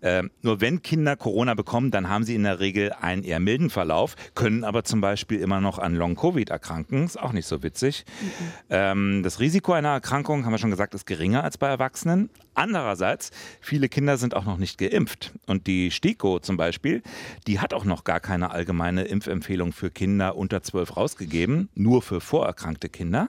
Äh, 0.00 0.24
nur 0.42 0.60
wenn 0.60 0.82
Kinder 0.82 1.16
Corona 1.16 1.54
bekommen, 1.54 1.90
dann 1.90 2.08
haben 2.08 2.24
sie 2.24 2.34
in 2.34 2.44
der 2.44 2.60
Regel 2.60 2.92
einen 2.92 3.22
eher 3.22 3.40
milden 3.40 3.70
Verlauf, 3.70 4.16
können 4.34 4.64
aber 4.64 4.84
zum 4.84 5.00
Beispiel 5.00 5.40
immer 5.40 5.60
noch 5.60 5.78
an 5.78 5.94
Long-Covid 5.94 6.50
erkranken. 6.50 7.04
Ist 7.04 7.20
auch 7.20 7.32
nicht 7.32 7.46
so 7.46 7.62
witzig. 7.62 8.04
Mhm. 8.20 8.26
Ähm, 8.70 9.22
das 9.30 9.38
Risiko 9.38 9.74
einer 9.74 9.90
Erkrankung, 9.90 10.44
haben 10.44 10.50
wir 10.50 10.58
schon 10.58 10.72
gesagt, 10.72 10.92
ist 10.92 11.06
geringer 11.06 11.44
als 11.44 11.56
bei 11.56 11.68
Erwachsenen. 11.68 12.30
Andererseits, 12.54 13.30
viele 13.60 13.88
Kinder 13.88 14.16
sind 14.16 14.34
auch 14.34 14.44
noch 14.44 14.56
nicht 14.56 14.76
geimpft. 14.76 15.32
Und 15.46 15.68
die 15.68 15.92
STIKO 15.92 16.40
zum 16.40 16.56
Beispiel, 16.56 17.00
die 17.46 17.60
hat 17.60 17.72
auch 17.72 17.84
noch 17.84 18.02
gar 18.02 18.18
keine 18.18 18.50
allgemeine 18.50 19.04
Impfempfehlung 19.04 19.72
für 19.72 19.92
Kinder 19.92 20.34
unter 20.34 20.64
12 20.64 20.96
rausgegeben, 20.96 21.68
nur 21.76 22.02
für 22.02 22.20
vorerkrankte 22.20 22.88
Kinder. 22.88 23.28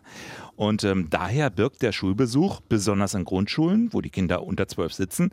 Und 0.56 0.84
ähm, 0.86 1.06
daher 1.12 1.52
birgt 1.52 1.84
der 1.84 1.92
Schulbesuch, 1.92 2.62
besonders 2.62 3.14
in 3.14 3.24
Grundschulen, 3.24 3.94
wo 3.94 4.02
die 4.02 4.10
Kinder 4.10 4.42
unter 4.42 4.68
12 4.68 4.94
sitzen, 4.94 5.32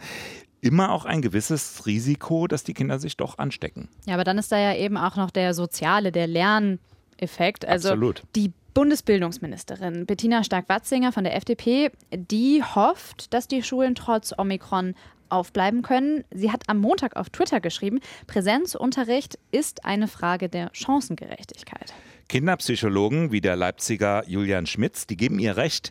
immer 0.60 0.92
auch 0.92 1.06
ein 1.06 1.22
gewisses 1.22 1.86
Risiko, 1.86 2.46
dass 2.46 2.62
die 2.62 2.74
Kinder 2.74 2.98
sich 2.98 3.16
doch 3.16 3.38
anstecken. 3.38 3.88
Ja, 4.04 4.12
aber 4.12 4.24
dann 4.24 4.36
ist 4.36 4.52
da 4.52 4.58
ja 4.58 4.76
eben 4.76 4.98
auch 4.98 5.16
noch 5.16 5.30
der 5.30 5.54
soziale, 5.54 6.12
der 6.12 6.26
Lerneffekt. 6.26 7.64
Also 7.64 7.88
Absolut. 7.88 8.22
die 8.36 8.52
Bundesbildungsministerin 8.78 10.06
Bettina 10.06 10.44
Stark-Watzinger 10.44 11.10
von 11.10 11.24
der 11.24 11.34
FDP, 11.34 11.90
die 12.12 12.62
hofft, 12.62 13.34
dass 13.34 13.48
die 13.48 13.64
Schulen 13.64 13.96
trotz 13.96 14.32
Omikron 14.38 14.94
aufbleiben 15.30 15.82
können. 15.82 16.22
Sie 16.32 16.52
hat 16.52 16.62
am 16.68 16.78
Montag 16.78 17.16
auf 17.16 17.28
Twitter 17.28 17.58
geschrieben, 17.58 17.98
Präsenzunterricht 18.28 19.36
ist 19.50 19.84
eine 19.84 20.06
Frage 20.06 20.48
der 20.48 20.70
Chancengerechtigkeit. 20.74 21.92
Kinderpsychologen 22.28 23.32
wie 23.32 23.40
der 23.40 23.56
Leipziger 23.56 24.22
Julian 24.28 24.66
Schmitz, 24.66 25.08
die 25.08 25.16
geben 25.16 25.40
ihr 25.40 25.56
recht. 25.56 25.90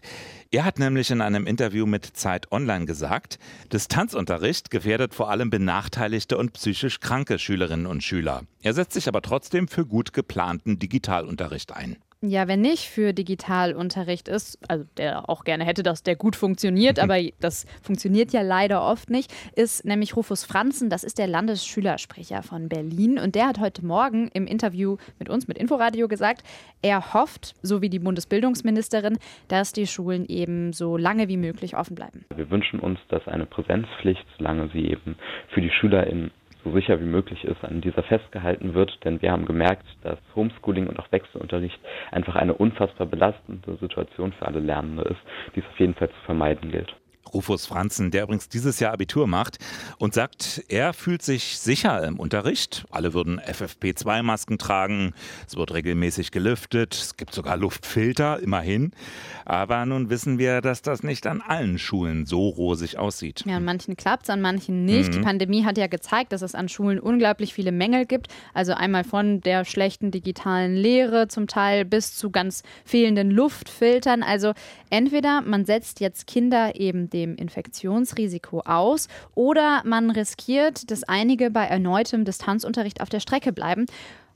Er 0.51 0.63
hat 0.63 0.79
nämlich 0.79 1.11
in 1.11 1.19
einem 1.19 1.45
Interview 1.45 1.85
mit 1.85 2.05
Zeit 2.05 2.53
Online 2.53 2.85
gesagt, 2.85 3.37
Distanzunterricht 3.73 4.71
gefährdet 4.71 5.13
vor 5.13 5.29
allem 5.29 5.49
benachteiligte 5.49 6.37
und 6.37 6.53
psychisch 6.53 7.01
kranke 7.01 7.37
Schülerinnen 7.37 7.85
und 7.85 8.01
Schüler. 8.01 8.43
Er 8.61 8.73
setzt 8.73 8.93
sich 8.93 9.09
aber 9.09 9.21
trotzdem 9.21 9.67
für 9.67 9.85
gut 9.85 10.13
geplanten 10.13 10.79
Digitalunterricht 10.79 11.75
ein. 11.75 11.97
Ja, 12.21 12.47
wenn 12.47 12.61
nicht 12.61 12.89
für 12.89 13.13
Digitalunterricht 13.13 14.27
ist, 14.27 14.59
also 14.67 14.85
der 14.97 15.29
auch 15.29 15.43
gerne 15.43 15.65
hätte, 15.65 15.83
dass 15.83 16.01
der 16.01 16.15
gut 16.15 16.35
funktioniert, 16.35 16.97
aber 17.03 17.19
das 17.39 17.65
funktioniert 17.83 18.33
ja 18.33 18.41
leider 18.41 18.81
oft 18.81 19.11
nicht, 19.11 19.31
ist 19.55 19.85
nämlich 19.85 20.15
Rufus 20.15 20.43
Franzen, 20.43 20.89
das 20.89 21.03
ist 21.03 21.19
der 21.19 21.27
Landesschülersprecher 21.27 22.41
von 22.41 22.69
Berlin 22.69 23.19
und 23.19 23.35
der 23.35 23.47
hat 23.47 23.59
heute 23.59 23.85
Morgen 23.85 24.29
im 24.33 24.47
Interview 24.47 24.97
mit 25.19 25.29
uns, 25.29 25.47
mit 25.47 25.59
Inforadio 25.59 26.07
gesagt, 26.07 26.41
er 26.81 27.13
hofft, 27.13 27.53
so 27.61 27.83
wie 27.83 27.89
die 27.89 27.99
Bundesbildungsministerin, 27.99 29.19
dass 29.47 29.71
die 29.71 29.85
Schulen 29.85 30.25
eben 30.25 30.73
so 30.73 30.97
lange 30.97 31.27
wie 31.27 31.37
möglich 31.37 31.77
offen 31.77 31.95
bleiben. 31.95 32.25
Wir 32.35 32.49
wünschen 32.49 32.79
uns, 32.79 32.99
dass 33.09 33.27
eine 33.27 33.45
Präsenzpflicht, 33.45 34.25
solange 34.37 34.69
sie 34.73 34.87
eben 34.87 35.17
für 35.53 35.61
die 35.61 35.69
SchülerInnen 35.69 36.31
so 36.67 36.73
sicher 36.73 36.99
wie 36.99 37.05
möglich 37.05 37.43
ist, 37.43 37.63
an 37.63 37.81
dieser 37.81 38.03
festgehalten 38.03 38.73
wird. 38.73 38.97
Denn 39.03 39.21
wir 39.21 39.31
haben 39.31 39.45
gemerkt, 39.45 39.85
dass 40.03 40.19
Homeschooling 40.35 40.87
und 40.87 40.99
auch 40.99 41.11
Wechselunterricht 41.11 41.79
einfach 42.11 42.35
eine 42.35 42.53
unfassbar 42.53 43.07
belastende 43.07 43.75
Situation 43.77 44.33
für 44.33 44.45
alle 44.45 44.59
Lernende 44.59 45.03
ist, 45.03 45.19
die 45.55 45.59
es 45.61 45.65
auf 45.67 45.79
jeden 45.79 45.93
Fall 45.95 46.09
zu 46.09 46.19
vermeiden 46.25 46.71
gilt. 46.71 46.93
Rufus 47.37 47.67
Franzen, 47.67 48.09
der 48.09 48.23
übrigens 48.23 48.49
dieses 48.49 48.79
Jahr 48.79 48.93
Abitur 48.93 49.27
macht 49.27 49.59
und 49.99 50.15
sagt, 50.15 50.63
er 50.69 50.93
fühlt 50.93 51.21
sich 51.21 51.59
sicher 51.59 52.03
im 52.03 52.19
Unterricht. 52.19 52.85
Alle 52.89 53.13
würden 53.13 53.39
FFP2-Masken 53.39 54.57
tragen, 54.57 55.13
es 55.47 55.55
wird 55.55 55.71
regelmäßig 55.71 56.31
gelüftet, 56.31 56.95
es 56.95 57.15
gibt 57.15 57.35
sogar 57.35 57.55
Luftfilter, 57.55 58.39
immerhin. 58.39 58.91
Aber 59.45 59.85
nun 59.85 60.09
wissen 60.09 60.39
wir, 60.39 60.61
dass 60.61 60.81
das 60.81 61.03
nicht 61.03 61.27
an 61.27 61.41
allen 61.41 61.77
Schulen 61.77 62.25
so 62.25 62.49
rosig 62.49 62.97
aussieht. 62.97 63.43
Ja, 63.45 63.57
an 63.57 63.65
manchen 63.65 63.95
klappt 63.95 64.23
es, 64.23 64.29
an 64.31 64.41
manchen 64.41 64.83
nicht. 64.85 65.09
Mhm. 65.09 65.11
Die 65.11 65.19
Pandemie 65.19 65.63
hat 65.63 65.77
ja 65.77 65.85
gezeigt, 65.85 66.31
dass 66.31 66.41
es 66.41 66.55
an 66.55 66.69
Schulen 66.69 66.99
unglaublich 66.99 67.53
viele 67.53 67.71
Mängel 67.71 68.07
gibt. 68.07 68.29
Also 68.55 68.73
einmal 68.73 69.03
von 69.03 69.41
der 69.41 69.63
schlechten 69.63 70.09
digitalen 70.09 70.75
Lehre 70.75 71.27
zum 71.27 71.45
Teil 71.45 71.85
bis 71.85 72.15
zu 72.15 72.31
ganz 72.31 72.63
fehlenden 72.83 73.29
Luftfiltern. 73.29 74.23
Also 74.23 74.53
entweder 74.89 75.41
man 75.41 75.65
setzt 75.65 75.99
jetzt 75.99 76.25
Kinder 76.25 76.79
eben 76.79 77.11
dem 77.11 77.26
Infektionsrisiko 77.35 78.61
aus 78.65 79.07
oder 79.35 79.81
man 79.85 80.11
riskiert, 80.11 80.89
dass 80.91 81.03
einige 81.03 81.49
bei 81.51 81.65
erneutem 81.65 82.25
Distanzunterricht 82.25 83.01
auf 83.01 83.09
der 83.09 83.19
Strecke 83.19 83.51
bleiben. 83.51 83.85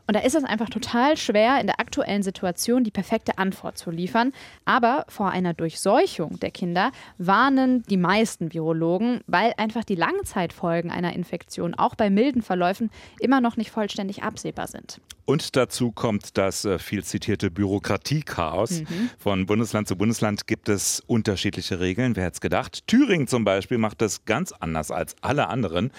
Und 0.07 0.15
da 0.15 0.21
ist 0.21 0.35
es 0.35 0.43
einfach 0.43 0.69
total 0.69 1.17
schwer, 1.17 1.59
in 1.59 1.67
der 1.67 1.79
aktuellen 1.79 2.23
Situation 2.23 2.83
die 2.83 2.91
perfekte 2.91 3.37
Antwort 3.37 3.77
zu 3.77 3.91
liefern. 3.91 4.33
Aber 4.65 5.05
vor 5.07 5.29
einer 5.29 5.53
Durchseuchung 5.53 6.39
der 6.39 6.51
Kinder 6.51 6.91
warnen 7.17 7.83
die 7.83 7.97
meisten 7.97 8.53
Virologen, 8.53 9.21
weil 9.27 9.53
einfach 9.57 9.83
die 9.83 9.95
Langzeitfolgen 9.95 10.91
einer 10.91 11.13
Infektion 11.13 11.75
auch 11.75 11.95
bei 11.95 12.09
milden 12.09 12.41
Verläufen 12.41 12.89
immer 13.19 13.41
noch 13.41 13.57
nicht 13.57 13.71
vollständig 13.71 14.23
absehbar 14.23 14.67
sind. 14.67 14.99
Und 15.25 15.55
dazu 15.55 15.91
kommt 15.91 16.37
das 16.37 16.65
äh, 16.65 16.77
viel 16.79 17.03
zitierte 17.03 17.51
Bürokratiechaos. 17.51 18.81
Mhm. 18.81 19.09
Von 19.17 19.45
Bundesland 19.45 19.87
zu 19.87 19.95
Bundesland 19.95 20.47
gibt 20.47 20.67
es 20.67 21.01
unterschiedliche 21.07 21.79
Regeln. 21.79 22.15
Wer 22.15 22.25
hätte 22.25 22.33
es 22.33 22.41
gedacht? 22.41 22.85
Thüringen 22.87 23.27
zum 23.27 23.45
Beispiel 23.45 23.77
macht 23.77 24.01
das 24.01 24.25
ganz 24.25 24.51
anders 24.51 24.91
als 24.91 25.15
alle 25.21 25.47
anderen. 25.47 25.91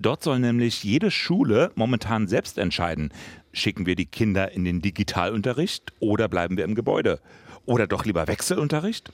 Dort 0.00 0.22
soll 0.22 0.38
nämlich 0.38 0.84
jede 0.84 1.10
Schule 1.10 1.72
momentan 1.74 2.28
selbst 2.28 2.56
entscheiden, 2.58 3.12
schicken 3.52 3.86
wir 3.86 3.96
die 3.96 4.06
Kinder 4.06 4.52
in 4.52 4.64
den 4.64 4.80
Digitalunterricht 4.80 5.92
oder 5.98 6.28
bleiben 6.28 6.56
wir 6.56 6.64
im 6.64 6.74
Gebäude? 6.74 7.20
Oder 7.66 7.86
doch 7.86 8.04
lieber 8.04 8.28
Wechselunterricht? 8.28 9.12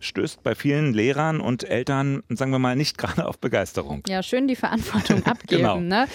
Stößt 0.00 0.42
bei 0.42 0.54
vielen 0.54 0.92
Lehrern 0.92 1.40
und 1.40 1.64
Eltern, 1.64 2.22
sagen 2.28 2.50
wir 2.50 2.58
mal, 2.58 2.76
nicht 2.76 2.98
gerade 2.98 3.26
auf 3.26 3.38
Begeisterung. 3.38 4.02
Ja, 4.08 4.22
schön 4.22 4.48
die 4.48 4.56
Verantwortung 4.56 5.22
abgeben. 5.24 5.62
genau. 5.62 5.80
ne? 5.80 6.06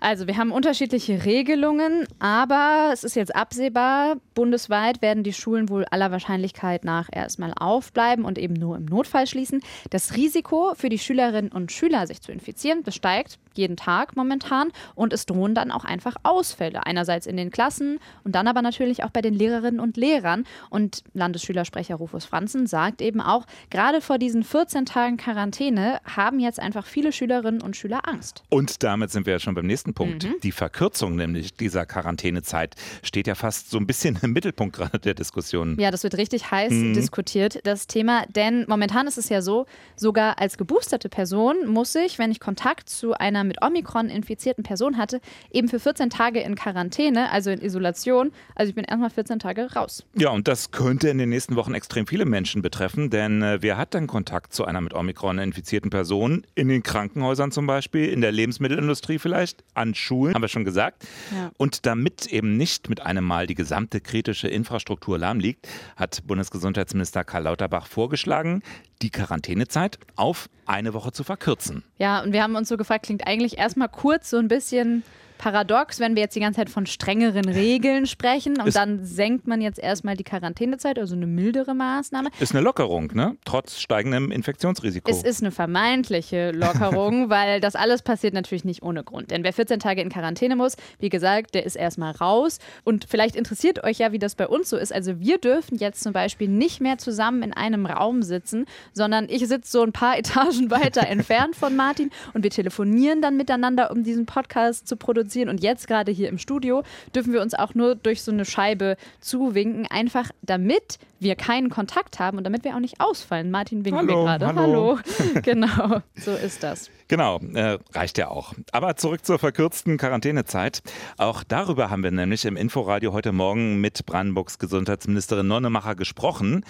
Also 0.00 0.28
wir 0.28 0.36
haben 0.36 0.52
unterschiedliche 0.52 1.24
Regelungen, 1.24 2.06
aber 2.20 2.90
es 2.92 3.02
ist 3.02 3.16
jetzt 3.16 3.34
absehbar, 3.34 4.16
bundesweit 4.34 5.02
werden 5.02 5.24
die 5.24 5.32
Schulen 5.32 5.68
wohl 5.68 5.84
aller 5.86 6.12
Wahrscheinlichkeit 6.12 6.84
nach 6.84 7.08
erstmal 7.10 7.52
aufbleiben 7.58 8.24
und 8.24 8.38
eben 8.38 8.54
nur 8.54 8.76
im 8.76 8.84
Notfall 8.84 9.26
schließen. 9.26 9.60
Das 9.90 10.14
Risiko 10.14 10.74
für 10.76 10.88
die 10.88 11.00
Schülerinnen 11.00 11.50
und 11.50 11.72
Schüler, 11.72 12.06
sich 12.06 12.20
zu 12.20 12.30
infizieren, 12.30 12.84
das 12.84 12.94
steigt 12.94 13.40
jeden 13.58 13.76
Tag 13.76 14.16
momentan 14.16 14.70
und 14.94 15.12
es 15.12 15.26
drohen 15.26 15.54
dann 15.54 15.70
auch 15.70 15.84
einfach 15.84 16.16
Ausfälle. 16.22 16.86
Einerseits 16.86 17.26
in 17.26 17.36
den 17.36 17.50
Klassen 17.50 17.98
und 18.24 18.34
dann 18.34 18.48
aber 18.48 18.62
natürlich 18.62 19.04
auch 19.04 19.10
bei 19.10 19.20
den 19.20 19.34
Lehrerinnen 19.34 19.80
und 19.80 19.96
Lehrern. 19.96 20.44
Und 20.70 21.02
Landesschülersprecher 21.12 21.96
Rufus 21.96 22.24
Franzen 22.24 22.66
sagt 22.66 23.02
eben 23.02 23.20
auch, 23.20 23.44
gerade 23.70 24.00
vor 24.00 24.18
diesen 24.18 24.44
14 24.44 24.86
Tagen 24.86 25.16
Quarantäne 25.16 26.00
haben 26.04 26.38
jetzt 26.38 26.60
einfach 26.60 26.86
viele 26.86 27.12
Schülerinnen 27.12 27.60
und 27.60 27.76
Schüler 27.76 28.08
Angst. 28.08 28.44
Und 28.48 28.82
damit 28.82 29.10
sind 29.10 29.26
wir 29.26 29.34
ja 29.34 29.38
schon 29.38 29.54
beim 29.54 29.66
nächsten 29.66 29.94
Punkt. 29.94 30.24
Mhm. 30.24 30.36
Die 30.42 30.52
Verkürzung 30.52 31.16
nämlich 31.16 31.54
dieser 31.54 31.84
Quarantänezeit 31.84 32.74
steht 33.02 33.26
ja 33.26 33.34
fast 33.34 33.70
so 33.70 33.78
ein 33.78 33.86
bisschen 33.86 34.18
im 34.22 34.32
Mittelpunkt 34.32 34.76
gerade 34.76 34.98
der 34.98 35.14
Diskussion. 35.14 35.76
Ja, 35.78 35.90
das 35.90 36.02
wird 36.02 36.16
richtig 36.16 36.50
heiß 36.50 36.72
mhm. 36.72 36.94
diskutiert, 36.94 37.60
das 37.64 37.86
Thema. 37.86 38.24
Denn 38.26 38.64
momentan 38.68 39.06
ist 39.06 39.18
es 39.18 39.28
ja 39.28 39.42
so, 39.42 39.66
sogar 39.96 40.38
als 40.38 40.56
geboosterte 40.56 41.08
Person 41.08 41.66
muss 41.66 41.94
ich, 41.94 42.18
wenn 42.18 42.30
ich 42.30 42.40
Kontakt 42.40 42.88
zu 42.88 43.14
einer 43.14 43.47
mit 43.48 43.62
Omikron 43.62 44.08
infizierten 44.08 44.62
Person 44.62 44.96
hatte, 44.96 45.20
eben 45.50 45.68
für 45.68 45.80
14 45.80 46.10
Tage 46.10 46.40
in 46.40 46.54
Quarantäne, 46.54 47.30
also 47.30 47.50
in 47.50 47.60
Isolation. 47.60 48.32
Also 48.54 48.70
ich 48.70 48.74
bin 48.74 48.84
erstmal 48.84 49.10
14 49.10 49.38
Tage 49.38 49.72
raus. 49.74 50.04
Ja, 50.14 50.30
und 50.30 50.48
das 50.48 50.70
könnte 50.70 51.08
in 51.08 51.18
den 51.18 51.30
nächsten 51.30 51.56
Wochen 51.56 51.74
extrem 51.74 52.06
viele 52.06 52.24
Menschen 52.24 52.62
betreffen, 52.62 53.10
denn 53.10 53.42
äh, 53.42 53.58
wer 53.60 53.76
hat 53.76 53.94
dann 53.94 54.06
Kontakt 54.06 54.52
zu 54.52 54.64
einer 54.64 54.80
mit 54.80 54.94
Omikron 54.94 55.38
infizierten 55.38 55.90
Person? 55.90 56.46
In 56.54 56.68
den 56.68 56.82
Krankenhäusern 56.82 57.50
zum 57.50 57.66
Beispiel, 57.66 58.08
in 58.08 58.20
der 58.20 58.32
Lebensmittelindustrie 58.32 59.18
vielleicht, 59.18 59.64
an 59.74 59.94
Schulen, 59.94 60.34
haben 60.34 60.42
wir 60.42 60.48
schon 60.48 60.64
gesagt. 60.64 61.06
Ja. 61.34 61.50
Und 61.56 61.86
damit 61.86 62.26
eben 62.26 62.56
nicht 62.56 62.88
mit 62.88 63.00
einem 63.00 63.24
Mal 63.24 63.46
die 63.46 63.54
gesamte 63.54 64.00
kritische 64.00 64.48
Infrastruktur 64.48 65.18
lahmliegt, 65.18 65.68
hat 65.96 66.26
Bundesgesundheitsminister 66.26 67.24
Karl 67.24 67.44
Lauterbach 67.44 67.86
vorgeschlagen, 67.86 68.62
die 69.02 69.10
Quarantänezeit 69.10 69.98
auf 70.16 70.48
eine 70.66 70.92
Woche 70.94 71.12
zu 71.12 71.24
verkürzen. 71.24 71.84
Ja, 71.98 72.22
und 72.22 72.32
wir 72.32 72.42
haben 72.42 72.56
uns 72.56 72.68
so 72.68 72.76
gefragt, 72.76 73.06
klingt 73.06 73.26
eigentlich 73.26 73.58
erstmal 73.58 73.88
kurz 73.88 74.30
so 74.30 74.38
ein 74.38 74.48
bisschen 74.48 75.02
paradox, 75.38 76.00
wenn 76.00 76.16
wir 76.16 76.22
jetzt 76.22 76.36
die 76.36 76.40
ganze 76.40 76.58
Zeit 76.58 76.70
von 76.70 76.86
strengeren 76.86 77.48
Regeln 77.48 78.06
sprechen 78.06 78.60
und 78.60 78.66
ist 78.66 78.76
dann 78.76 79.04
senkt 79.04 79.46
man 79.46 79.60
jetzt 79.60 79.78
erstmal 79.78 80.16
die 80.16 80.24
Quarantänezeit, 80.24 80.98
also 80.98 81.14
eine 81.14 81.26
mildere 81.26 81.74
Maßnahme. 81.74 82.30
Ist 82.40 82.52
eine 82.52 82.60
Lockerung, 82.60 83.12
ne? 83.14 83.36
Trotz 83.44 83.78
steigendem 83.80 84.30
Infektionsrisiko. 84.30 85.10
Es 85.10 85.22
ist 85.22 85.42
eine 85.42 85.50
vermeintliche 85.50 86.50
Lockerung, 86.50 87.30
weil 87.30 87.60
das 87.60 87.76
alles 87.76 88.02
passiert 88.02 88.34
natürlich 88.34 88.64
nicht 88.64 88.82
ohne 88.82 89.04
Grund. 89.04 89.30
Denn 89.30 89.44
wer 89.44 89.52
14 89.52 89.80
Tage 89.80 90.02
in 90.02 90.10
Quarantäne 90.10 90.56
muss, 90.56 90.76
wie 90.98 91.08
gesagt, 91.08 91.54
der 91.54 91.64
ist 91.64 91.76
erstmal 91.76 92.12
raus. 92.12 92.58
Und 92.84 93.06
vielleicht 93.08 93.36
interessiert 93.36 93.84
euch 93.84 93.98
ja, 93.98 94.12
wie 94.12 94.18
das 94.18 94.34
bei 94.34 94.48
uns 94.48 94.68
so 94.68 94.76
ist. 94.76 94.92
Also 94.92 95.20
wir 95.20 95.38
dürfen 95.38 95.78
jetzt 95.78 96.02
zum 96.02 96.12
Beispiel 96.12 96.48
nicht 96.48 96.80
mehr 96.80 96.98
zusammen 96.98 97.42
in 97.42 97.52
einem 97.52 97.86
Raum 97.86 98.22
sitzen, 98.22 98.66
sondern 98.92 99.28
ich 99.28 99.46
sitze 99.46 99.70
so 99.70 99.82
ein 99.82 99.92
paar 99.92 100.18
Etagen 100.18 100.70
weiter 100.70 101.06
entfernt 101.06 101.54
von 101.54 101.76
Martin 101.76 102.10
und 102.34 102.42
wir 102.42 102.50
telefonieren 102.50 103.22
dann 103.22 103.36
miteinander, 103.36 103.90
um 103.92 104.02
diesen 104.02 104.26
Podcast 104.26 104.88
zu 104.88 104.96
produzieren 104.96 105.27
produzieren. 105.28 105.48
Und 105.48 105.62
jetzt 105.62 105.86
gerade 105.86 106.10
hier 106.12 106.28
im 106.28 106.38
Studio 106.38 106.82
dürfen 107.14 107.32
wir 107.32 107.42
uns 107.42 107.54
auch 107.54 107.74
nur 107.74 107.94
durch 107.94 108.22
so 108.22 108.32
eine 108.32 108.44
Scheibe 108.44 108.96
zuwinken, 109.20 109.86
einfach 109.86 110.30
damit 110.42 110.98
wir 111.20 111.34
keinen 111.34 111.68
Kontakt 111.68 112.20
haben 112.20 112.38
und 112.38 112.44
damit 112.44 112.64
wir 112.64 112.74
auch 112.74 112.80
nicht 112.80 113.00
ausfallen. 113.00 113.50
Martin 113.50 113.84
winkt 113.84 113.98
hallo, 113.98 114.16
mir 114.16 114.24
gerade. 114.24 114.46
Hallo. 114.46 114.60
hallo. 114.60 114.98
genau, 115.42 116.00
so 116.16 116.32
ist 116.32 116.62
das. 116.62 116.90
Genau, 117.08 117.40
äh, 117.54 117.78
reicht 117.92 118.18
ja 118.18 118.28
auch. 118.28 118.54
Aber 118.72 118.96
zurück 118.96 119.24
zur 119.24 119.38
verkürzten 119.38 119.96
Quarantänezeit. 119.96 120.82
Auch 121.16 121.42
darüber 121.42 121.90
haben 121.90 122.02
wir 122.02 122.10
nämlich 122.10 122.44
im 122.44 122.56
Inforadio 122.56 123.12
heute 123.12 123.32
Morgen 123.32 123.80
mit 123.80 124.04
Brandenburgs 124.06 124.58
Gesundheitsministerin 124.58 125.46
Nonnemacher 125.46 125.96
gesprochen. 125.96 126.64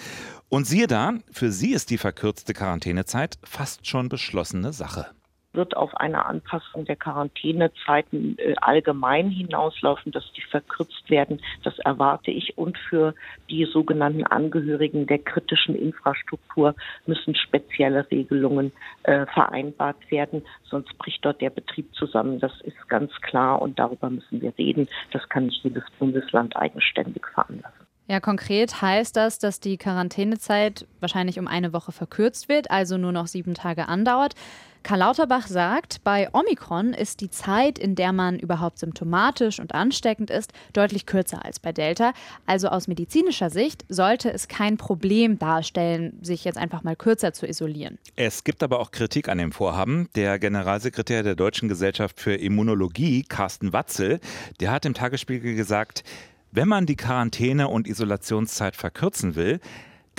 Und 0.47 0.65
siehe 0.65 0.87
da, 0.87 1.13
für 1.31 1.51
sie 1.51 1.73
ist 1.73 1.91
die 1.91 1.97
verkürzte 1.97 2.53
Quarantänezeit 2.53 3.37
fast 3.43 3.85
schon 3.85 4.09
beschlossene 4.09 4.73
Sache 4.73 5.07
wird 5.53 5.75
auf 5.75 5.95
eine 5.97 6.25
Anpassung 6.25 6.85
der 6.85 6.95
Quarantänezeiten 6.95 8.37
äh, 8.37 8.55
allgemein 8.61 9.29
hinauslaufen, 9.29 10.11
dass 10.11 10.31
die 10.33 10.41
verkürzt 10.41 11.09
werden. 11.09 11.41
Das 11.63 11.77
erwarte 11.79 12.31
ich. 12.31 12.57
Und 12.57 12.77
für 12.77 13.15
die 13.49 13.65
sogenannten 13.65 14.23
Angehörigen 14.25 15.07
der 15.07 15.19
kritischen 15.19 15.75
Infrastruktur 15.75 16.75
müssen 17.05 17.35
spezielle 17.35 18.09
Regelungen 18.11 18.71
äh, 19.03 19.25
vereinbart 19.27 20.11
werden. 20.11 20.43
Sonst 20.63 20.95
bricht 20.99 21.25
dort 21.25 21.41
der 21.41 21.49
Betrieb 21.49 21.93
zusammen. 21.95 22.39
Das 22.39 22.53
ist 22.61 22.87
ganz 22.87 23.11
klar. 23.21 23.61
Und 23.61 23.79
darüber 23.79 24.09
müssen 24.09 24.41
wir 24.41 24.53
reden. 24.57 24.87
Das 25.11 25.27
kann 25.29 25.47
nicht 25.47 25.63
jedes 25.63 25.83
Bundesland 25.97 26.55
eigenständig 26.55 27.25
veranlassen. 27.33 27.88
Ja, 28.09 28.19
konkret 28.19 28.81
heißt 28.81 29.15
das, 29.15 29.37
dass 29.37 29.59
die 29.59 29.77
Quarantänezeit 29.77 30.87
wahrscheinlich 30.99 31.37
um 31.37 31.47
eine 31.47 31.73
Woche 31.73 31.91
verkürzt 31.91 32.49
wird, 32.49 32.71
also 32.71 32.97
nur 32.97 33.11
noch 33.11 33.27
sieben 33.27 33.53
Tage 33.53 33.87
andauert. 33.87 34.33
Karl 34.81 34.99
Lauterbach 34.99 35.45
sagt, 35.45 36.03
bei 36.03 36.27
Omikron 36.33 36.93
ist 36.95 37.21
die 37.21 37.29
Zeit, 37.29 37.77
in 37.77 37.93
der 37.93 38.11
man 38.11 38.39
überhaupt 38.39 38.79
symptomatisch 38.79 39.59
und 39.59 39.75
ansteckend 39.75 40.31
ist, 40.31 40.53
deutlich 40.73 41.05
kürzer 41.05 41.45
als 41.45 41.59
bei 41.59 41.71
Delta. 41.71 42.13
Also 42.47 42.69
aus 42.69 42.87
medizinischer 42.87 43.51
Sicht 43.51 43.85
sollte 43.89 44.33
es 44.33 44.47
kein 44.47 44.77
Problem 44.77 45.37
darstellen, 45.37 46.17
sich 46.23 46.45
jetzt 46.45 46.57
einfach 46.57 46.81
mal 46.81 46.95
kürzer 46.95 47.33
zu 47.33 47.45
isolieren. 47.45 47.99
Es 48.15 48.43
gibt 48.43 48.63
aber 48.63 48.79
auch 48.79 48.89
Kritik 48.89 49.29
an 49.29 49.37
dem 49.37 49.51
Vorhaben. 49.51 50.09
Der 50.15 50.39
Generalsekretär 50.39 51.21
der 51.21 51.35
Deutschen 51.35 51.69
Gesellschaft 51.69 52.19
für 52.19 52.33
Immunologie, 52.33 53.21
Carsten 53.21 53.71
Watzel, 53.71 54.19
der 54.61 54.71
hat 54.71 54.85
im 54.85 54.95
Tagesspiegel 54.95 55.53
gesagt, 55.53 56.03
wenn 56.51 56.67
man 56.67 56.85
die 56.85 56.95
Quarantäne- 56.95 57.67
und 57.67 57.87
Isolationszeit 57.87 58.75
verkürzen 58.75 59.35
will, 59.35 59.59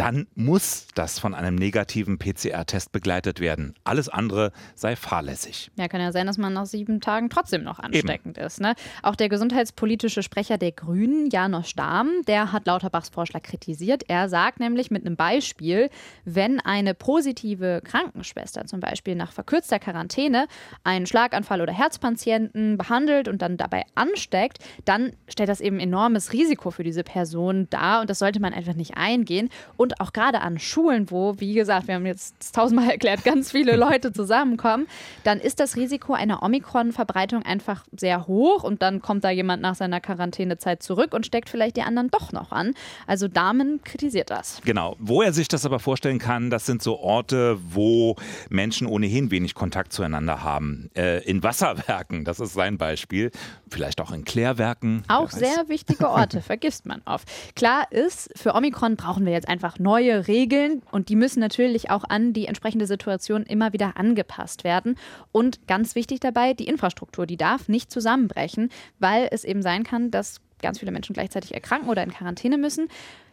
dann 0.01 0.27
muss 0.35 0.87
das 0.95 1.19
von 1.19 1.35
einem 1.35 1.57
negativen 1.57 2.19
PCR-Test 2.19 2.91
begleitet 2.91 3.39
werden. 3.39 3.75
Alles 3.85 4.09
andere 4.09 4.51
sei 4.75 4.97
fahrlässig. 4.97 5.71
Ja, 5.77 5.89
kann 5.89 6.01
ja 6.01 6.11
sein, 6.11 6.27
dass 6.27 6.39
man 6.39 6.55
nach 6.55 6.65
sieben 6.65 7.03
Tagen 7.03 7.29
trotzdem 7.29 7.65
noch 7.65 7.79
ansteckend 7.79 8.39
Eben. 8.39 8.47
ist. 8.47 8.63
Ne? 8.63 8.77
Auch 9.03 9.15
der 9.15 9.29
gesundheitspolitische 9.29 10.23
Sprecher 10.23 10.57
der 10.57 10.73
Grünen, 10.73 11.29
Janos 11.29 11.69
Stahm, 11.69 12.23
der 12.27 12.51
hat 12.51 12.67
Lauterbachs 12.67 13.11
Vorschlag 13.11 13.43
kritisiert. 13.43 14.05
Er 14.09 14.31
sagt 14.31 14.59
nämlich 14.59 14.91
mit 14.91 15.05
einem 15.05 15.17
Beispiel, 15.17 15.91
wenn 16.25 16.61
eine 16.61 16.95
positive 16.95 17.83
Krankenschwester 17.85 18.65
zum 18.65 18.81
Beispiel 18.81 19.17
nach 19.17 19.33
verkürzter 19.33 19.79
Quarantäne 19.79 20.47
einen 20.83 21.05
Schlaganfall 21.05 21.61
oder 21.61 21.75
Herzpatienten 21.75 22.79
behandelt 22.79 23.29
und 23.29 23.43
dann 23.43 23.59
dabei 23.59 23.85
ansteckt, 23.97 24.61
dann 24.87 25.13
stellt 25.29 25.51
das 25.51 25.61
eben 25.61 25.79
enormes 25.79 26.33
Risiko 26.33 26.71
für 26.71 26.85
diese 26.85 27.05
Person 27.05 27.69
dar 27.69 28.01
und 28.01 28.09
das 28.09 28.19
sollte 28.19 28.41
man 28.41 28.55
einfach 28.55 28.75
nicht 28.75 28.97
eingehen. 28.97 29.51
Und 29.77 29.90
und 29.91 30.01
auch 30.01 30.13
gerade 30.13 30.41
an 30.41 30.59
Schulen, 30.59 31.11
wo, 31.11 31.35
wie 31.39 31.55
gesagt, 31.55 31.89
wir 31.89 31.97
haben 31.97 32.07
jetzt 32.07 32.55
tausendmal 32.55 32.91
erklärt, 32.91 33.25
ganz 33.25 33.51
viele 33.51 33.77
Leute 33.77 34.13
zusammenkommen, 34.21 34.87
dann 35.25 35.41
ist 35.41 35.61
das 35.61 35.77
Risiko 35.77 36.13
einer 36.15 36.43
Omikron-Verbreitung 36.43 37.43
einfach 37.43 37.85
sehr 37.97 38.27
hoch 38.27 38.63
und 38.63 38.83
dann 38.83 39.03
kommt 39.03 39.25
da 39.25 39.31
jemand 39.31 39.63
nach 39.63 39.75
seiner 39.75 40.01
Quarantänezeit 40.01 40.83
zurück 40.83 41.15
und 41.15 41.27
steckt 41.27 41.49
vielleicht 41.49 41.77
die 41.77 41.83
anderen 41.83 42.11
doch 42.11 42.33
noch 42.33 42.53
an. 42.53 42.75
Also 43.07 43.29
Damen 43.29 43.83
kritisiert 43.85 44.31
das. 44.31 44.61
Genau. 44.65 44.97
Wo 44.99 45.23
er 45.23 45.33
sich 45.33 45.49
das 45.49 45.67
aber 45.67 45.81
vorstellen 45.81 46.19
kann, 46.19 46.51
das 46.51 46.67
sind 46.67 46.83
so 46.83 46.99
Orte, 46.99 47.59
wo 47.71 48.17
Menschen 48.49 48.87
ohnehin 48.87 49.31
wenig 49.31 49.55
Kontakt 49.55 49.93
zueinander 49.93 50.43
haben. 50.43 50.91
Äh, 50.95 51.25
in 51.25 51.43
Wasserwerken, 51.43 52.25
das 52.25 52.41
ist 52.41 52.55
sein 52.55 52.79
Beispiel. 52.79 53.31
Vielleicht 53.69 54.01
auch 54.01 54.13
in 54.13 54.25
Klärwerken. 54.25 55.03
Auch 55.09 55.31
sehr 55.31 55.69
wichtige 55.69 56.09
Orte, 56.09 56.43
vergisst 56.43 56.87
man 56.87 57.03
oft. 57.05 57.29
Klar 57.57 57.91
ist, 57.91 58.31
für 58.37 58.55
Omikron 58.55 58.97
brauchen 58.97 59.25
wir 59.25 59.33
jetzt 59.33 59.49
einfach 59.49 59.79
neue 59.81 60.29
Regeln 60.29 60.83
und 60.91 61.09
die 61.09 61.17
müssen 61.17 61.41
natürlich 61.41 61.91
auch 61.91 62.05
an 62.05 62.33
die 62.33 62.47
entsprechende 62.47 62.87
Situation 62.87 63.43
immer 63.45 63.73
wieder 63.73 63.97
angepasst 63.97 64.63
werden. 64.63 64.97
Und 65.33 65.67
ganz 65.67 65.95
wichtig 65.95 66.21
dabei, 66.21 66.55
die 66.55 66.69
Infrastruktur, 66.69 67.27
die 67.27 67.37
darf 67.37 67.69
nicht 67.69 67.91
zusammenbrechen, 67.91 68.71
weil 68.99 69.29
es 69.31 69.45
eben 69.45 69.63
sein 69.63 69.83
kann, 69.83 70.11
dass 70.11 70.41
ganz 70.61 70.79
viele 70.79 70.93
Menschen 70.93 71.15
gleichzeitig 71.15 71.55
erkranken 71.55 71.89
oder 71.89 72.03
in 72.03 72.13
Quarantäne 72.13 72.59
müssen. 72.59 72.89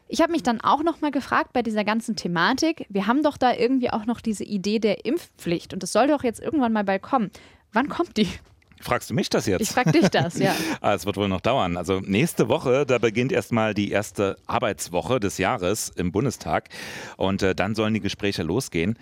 Ich 0.08 0.22
habe 0.22 0.32
mich 0.32 0.42
dann 0.42 0.62
auch 0.62 0.84
noch 0.84 1.02
mal 1.02 1.12
gefragt 1.12 1.52
bei 1.52 1.62
dieser 1.62 1.84
ganzen 1.84 2.16
Thematik, 2.16 2.86
wir 2.88 3.08
haben 3.08 3.24
doch 3.24 3.36
da 3.36 3.54
irgendwie 3.54 3.90
auch 3.90 4.06
noch 4.06 4.22
diese 4.22 4.46
Idee 4.46 4.80
der 4.80 5.06
Impfpflicht 5.06 5.74
und 5.74 5.84
das 5.84 5.92
soll 5.92 6.08
doch 6.08 6.24
jetzt 6.24 6.40
irgendwann 6.40 6.72
mal 6.72 6.86
bald 6.86 7.02
kommen. 7.02 7.30
Wann 7.74 7.90
kommt 7.90 8.16
die? 8.16 8.30
Fragst 8.82 9.10
du 9.10 9.14
mich 9.14 9.30
das 9.30 9.46
jetzt? 9.46 9.62
Ich 9.62 9.70
frag 9.70 9.92
dich 9.92 10.10
das, 10.10 10.38
ja. 10.40 10.56
ah, 10.82 10.94
es 10.94 11.06
wird 11.06 11.18
wohl 11.18 11.28
noch 11.28 11.42
dauern. 11.42 11.78
Also 11.78 12.00
nächste 12.00 12.48
Woche, 12.48 12.86
da 12.86 12.98
beginnt 12.98 13.32
erstmal 13.32 13.74
die 13.74 13.92
erste 13.92 14.38
Arbeitswoche 14.46 15.20
des 15.20 15.38
Jahres 15.38 15.90
im 15.90 16.12
Bundestag 16.12 16.70
und 17.18 17.42
äh, 17.42 17.56
dann 17.56 17.76
sollen 17.76 17.94
die 17.94 18.00
Gespräche 18.00 18.44
losgehen. 18.44 18.98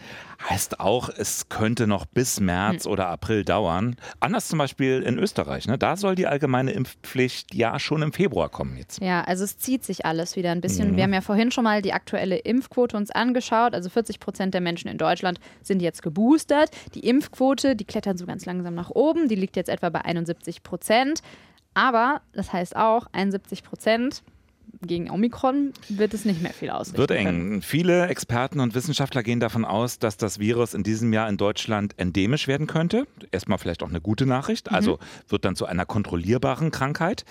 Heißt 0.49 0.79
auch, 0.79 1.09
es 1.09 1.49
könnte 1.49 1.87
noch 1.87 2.05
bis 2.05 2.39
März 2.39 2.85
hm. 2.85 2.91
oder 2.91 3.07
April 3.07 3.43
dauern. 3.43 3.95
Anders 4.19 4.47
zum 4.47 4.59
Beispiel 4.59 5.01
in 5.01 5.17
Österreich. 5.17 5.67
Ne? 5.67 5.77
Da 5.77 5.95
soll 5.97 6.15
die 6.15 6.27
allgemeine 6.27 6.71
Impfpflicht 6.71 7.53
ja 7.53 7.79
schon 7.79 8.01
im 8.01 8.13
Februar 8.13 8.49
kommen 8.49 8.77
jetzt. 8.77 9.01
Ja, 9.01 9.23
also 9.23 9.43
es 9.43 9.57
zieht 9.57 9.83
sich 9.83 10.05
alles 10.05 10.35
wieder 10.35 10.51
ein 10.51 10.61
bisschen. 10.61 10.91
Mhm. 10.91 10.95
Wir 10.97 11.03
haben 11.03 11.13
ja 11.13 11.21
vorhin 11.21 11.51
schon 11.51 11.63
mal 11.63 11.81
die 11.81 11.93
aktuelle 11.93 12.37
Impfquote 12.37 12.97
uns 12.97 13.11
angeschaut. 13.11 13.73
Also 13.73 13.89
40 13.89 14.19
Prozent 14.19 14.53
der 14.53 14.61
Menschen 14.61 14.87
in 14.87 14.97
Deutschland 14.97 15.39
sind 15.61 15.81
jetzt 15.81 16.01
geboostert. 16.01 16.71
Die 16.93 17.07
Impfquote, 17.07 17.75
die 17.75 17.85
klettert 17.85 18.17
so 18.17 18.25
ganz 18.25 18.45
langsam 18.45 18.75
nach 18.75 18.89
oben. 18.89 19.27
Die 19.27 19.35
liegt 19.35 19.55
jetzt 19.55 19.64
etwa 19.69 19.89
bei 19.89 20.03
71 20.03 20.63
Prozent. 20.63 21.21
Aber 21.73 22.21
das 22.33 22.53
heißt 22.53 22.75
auch, 22.75 23.07
71 23.11 23.63
Prozent 23.63 24.23
gegen 24.81 25.09
Omikron 25.09 25.73
wird 25.89 26.13
es 26.13 26.25
nicht 26.25 26.41
mehr 26.41 26.53
viel 26.53 26.69
ausrichten. 26.69 26.97
Wird 26.97 27.11
eng. 27.11 27.25
Können. 27.25 27.61
Viele 27.61 28.07
Experten 28.07 28.59
und 28.59 28.75
Wissenschaftler 28.75 29.23
gehen 29.23 29.39
davon 29.39 29.65
aus, 29.65 29.99
dass 29.99 30.17
das 30.17 30.39
Virus 30.39 30.73
in 30.73 30.83
diesem 30.83 31.13
Jahr 31.13 31.29
in 31.29 31.37
Deutschland 31.37 31.93
endemisch 31.97 32.47
werden 32.47 32.67
könnte. 32.67 33.07
Erstmal 33.31 33.57
vielleicht 33.57 33.83
auch 33.83 33.89
eine 33.89 34.01
gute 34.01 34.25
Nachricht. 34.25 34.71
Also 34.71 34.93
mhm. 34.93 35.29
wird 35.29 35.45
dann 35.45 35.55
zu 35.55 35.65
einer 35.65 35.85
kontrollierbaren 35.85 36.71
Krankheit. 36.71 37.25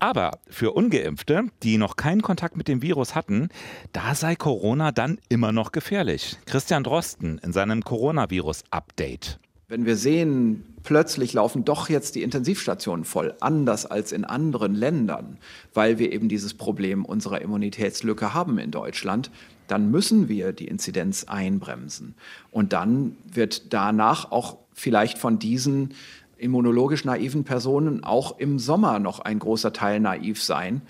Aber 0.00 0.38
für 0.48 0.72
ungeimpfte, 0.72 1.46
die 1.64 1.76
noch 1.76 1.96
keinen 1.96 2.22
Kontakt 2.22 2.56
mit 2.56 2.68
dem 2.68 2.82
Virus 2.82 3.16
hatten, 3.16 3.48
da 3.92 4.14
sei 4.14 4.36
Corona 4.36 4.92
dann 4.92 5.18
immer 5.28 5.50
noch 5.50 5.72
gefährlich. 5.72 6.36
Christian 6.46 6.84
Drosten 6.84 7.38
in 7.38 7.52
seinem 7.52 7.82
Coronavirus-Update. 7.82 9.40
Wenn 9.70 9.84
wir 9.84 9.96
sehen, 9.96 10.64
plötzlich 10.82 11.34
laufen 11.34 11.62
doch 11.62 11.90
jetzt 11.90 12.14
die 12.14 12.22
Intensivstationen 12.22 13.04
voll, 13.04 13.34
anders 13.40 13.84
als 13.84 14.12
in 14.12 14.24
anderen 14.24 14.74
Ländern, 14.74 15.36
weil 15.74 15.98
wir 15.98 16.10
eben 16.10 16.30
dieses 16.30 16.54
Problem 16.54 17.04
unserer 17.04 17.42
Immunitätslücke 17.42 18.32
haben 18.32 18.56
in 18.56 18.70
Deutschland, 18.70 19.30
dann 19.66 19.90
müssen 19.90 20.30
wir 20.30 20.54
die 20.54 20.68
Inzidenz 20.68 21.24
einbremsen. 21.24 22.14
Und 22.50 22.72
dann 22.72 23.18
wird 23.30 23.74
danach 23.74 24.32
auch 24.32 24.56
vielleicht 24.72 25.18
von 25.18 25.38
diesen 25.38 25.92
immunologisch 26.38 27.04
naiven 27.04 27.44
Personen 27.44 28.04
auch 28.04 28.38
im 28.38 28.58
Sommer 28.58 28.98
noch 29.00 29.20
ein 29.20 29.38
großer 29.38 29.74
Teil 29.74 30.00
naiv 30.00 30.42
sein. 30.42 30.80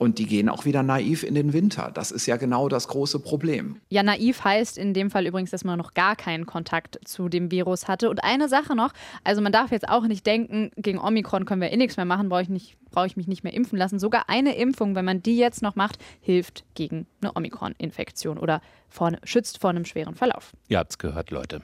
Und 0.00 0.16
die 0.16 0.24
gehen 0.24 0.48
auch 0.48 0.64
wieder 0.64 0.82
naiv 0.82 1.24
in 1.24 1.34
den 1.34 1.52
Winter. 1.52 1.90
Das 1.92 2.10
ist 2.10 2.24
ja 2.24 2.38
genau 2.38 2.70
das 2.70 2.88
große 2.88 3.20
Problem. 3.20 3.76
Ja, 3.90 4.02
naiv 4.02 4.42
heißt 4.42 4.78
in 4.78 4.94
dem 4.94 5.10
Fall 5.10 5.26
übrigens, 5.26 5.50
dass 5.50 5.62
man 5.62 5.76
noch 5.76 5.92
gar 5.92 6.16
keinen 6.16 6.46
Kontakt 6.46 6.98
zu 7.04 7.28
dem 7.28 7.50
Virus 7.50 7.86
hatte. 7.86 8.08
Und 8.08 8.24
eine 8.24 8.48
Sache 8.48 8.74
noch, 8.74 8.94
also 9.24 9.42
man 9.42 9.52
darf 9.52 9.72
jetzt 9.72 9.86
auch 9.90 10.06
nicht 10.06 10.24
denken, 10.24 10.70
gegen 10.78 10.98
Omikron 10.98 11.44
können 11.44 11.60
wir 11.60 11.70
eh 11.70 11.76
nichts 11.76 11.98
mehr 11.98 12.06
machen, 12.06 12.30
brauche 12.30 12.40
ich, 12.40 12.48
nicht, 12.48 12.78
brauche 12.90 13.08
ich 13.08 13.18
mich 13.18 13.28
nicht 13.28 13.44
mehr 13.44 13.52
impfen 13.52 13.76
lassen. 13.76 13.98
Sogar 13.98 14.30
eine 14.30 14.56
Impfung, 14.56 14.94
wenn 14.94 15.04
man 15.04 15.22
die 15.22 15.36
jetzt 15.36 15.60
noch 15.60 15.76
macht, 15.76 15.98
hilft 16.22 16.64
gegen 16.72 17.06
eine 17.20 17.36
Omikron-Infektion 17.36 18.38
oder 18.38 18.62
vor, 18.88 19.12
schützt 19.24 19.60
vor 19.60 19.68
einem 19.68 19.84
schweren 19.84 20.14
Verlauf. 20.14 20.52
Ihr 20.68 20.78
habt 20.78 20.92
es 20.92 20.98
gehört, 20.98 21.30
Leute 21.30 21.60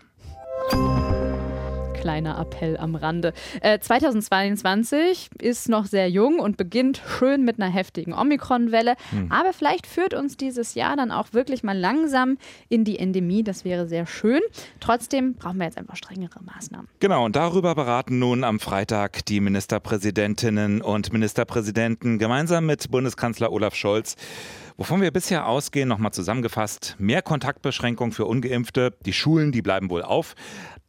kleiner 2.06 2.38
Appell 2.38 2.76
am 2.76 2.94
Rande. 2.94 3.32
Äh, 3.62 3.80
2022 3.80 5.28
ist 5.42 5.68
noch 5.68 5.86
sehr 5.86 6.08
jung 6.08 6.38
und 6.38 6.56
beginnt 6.56 7.02
schön 7.04 7.44
mit 7.44 7.60
einer 7.60 7.68
heftigen 7.68 8.12
Omikron-Welle. 8.12 8.94
Hm. 9.10 9.32
Aber 9.32 9.52
vielleicht 9.52 9.88
führt 9.88 10.14
uns 10.14 10.36
dieses 10.36 10.74
Jahr 10.76 10.94
dann 10.94 11.10
auch 11.10 11.32
wirklich 11.32 11.64
mal 11.64 11.76
langsam 11.76 12.38
in 12.68 12.84
die 12.84 13.00
Endemie. 13.00 13.42
Das 13.42 13.64
wäre 13.64 13.88
sehr 13.88 14.06
schön. 14.06 14.40
Trotzdem 14.78 15.34
brauchen 15.34 15.58
wir 15.58 15.64
jetzt 15.64 15.78
einfach 15.78 15.96
strengere 15.96 16.40
Maßnahmen. 16.44 16.86
Genau, 17.00 17.24
und 17.24 17.34
darüber 17.34 17.74
beraten 17.74 18.20
nun 18.20 18.44
am 18.44 18.60
Freitag 18.60 19.26
die 19.26 19.40
Ministerpräsidentinnen 19.40 20.82
und 20.82 21.12
Ministerpräsidenten 21.12 22.20
gemeinsam 22.20 22.66
mit 22.66 22.88
Bundeskanzler 22.88 23.50
Olaf 23.50 23.74
Scholz. 23.74 24.14
Wovon 24.78 25.00
wir 25.00 25.10
bisher 25.10 25.46
ausgehen, 25.46 25.88
nochmal 25.88 26.12
zusammengefasst, 26.12 26.96
mehr 26.98 27.22
Kontaktbeschränkung 27.22 28.12
für 28.12 28.26
ungeimpfte, 28.26 28.92
die 29.06 29.14
Schulen, 29.14 29.50
die 29.50 29.62
bleiben 29.62 29.88
wohl 29.88 30.02
auf, 30.02 30.34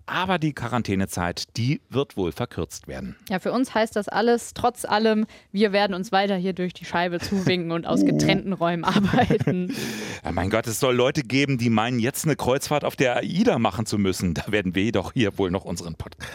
aber 0.08 0.40
die 0.40 0.54
Quarantänezeit, 0.54 1.56
die 1.58 1.82
wird 1.90 2.18
wohl 2.18 2.32
verkürzt 2.32 2.88
werden. 2.88 3.16
Ja, 3.30 3.38
für 3.40 3.52
uns 3.52 3.76
heißt 3.76 3.96
das 3.96 4.08
alles, 4.08 4.54
trotz 4.54 4.86
allem, 4.86 5.26
wir 5.52 5.74
werden 5.74 5.94
uns 5.94 6.12
weiter 6.12 6.36
hier 6.36 6.54
durch 6.54 6.74
die 6.74 6.86
Scheibe 6.86 7.20
zuwinken 7.20 7.72
und 7.72 7.86
aus 7.86 8.04
getrennten 8.06 8.54
Räumen 8.54 8.84
arbeiten. 8.84 9.76
Ja, 10.24 10.32
mein 10.32 10.50
Gott, 10.50 10.66
es 10.68 10.80
soll 10.80 10.96
Leute 10.96 11.22
geben, 11.22 11.60
die 11.60 11.70
meinen, 11.70 12.00
jetzt 12.00 12.26
eine 12.26 12.36
Kreuzfahrt 12.36 12.84
auf 12.84 12.96
der 12.96 13.18
AIDA 13.18 13.60
machen 13.60 13.86
zu 13.86 14.00
müssen. 14.00 14.34
Da 14.34 14.52
werden 14.52 14.74
wir 14.74 14.82
jedoch 14.84 15.14
hier 15.14 15.38
wohl 15.38 15.52
noch 15.52 15.64
unseren 15.64 15.94
Podcast. 15.96 16.28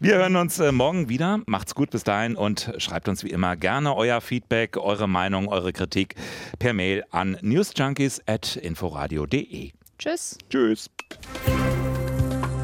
Wir 0.00 0.14
hören 0.14 0.36
uns 0.36 0.58
äh, 0.58 0.72
morgen 0.72 1.10
wieder. 1.10 1.40
Macht's 1.46 1.74
gut 1.74 1.90
bis 1.90 2.04
dahin 2.04 2.36
und 2.36 2.72
schreibt 2.78 3.06
uns 3.08 3.24
wie 3.24 3.30
immer 3.30 3.56
gerne 3.56 3.94
euer 3.94 4.22
Feedback, 4.22 4.78
eure 4.78 5.08
Meinung, 5.08 5.48
eure 5.48 5.72
Kritik 5.72 6.14
per 6.58 6.72
Mail 6.72 7.04
an 7.10 7.36
newsjunkies.inforadio.de. 7.42 9.72
Tschüss. 9.98 10.38
Tschüss. 10.48 10.88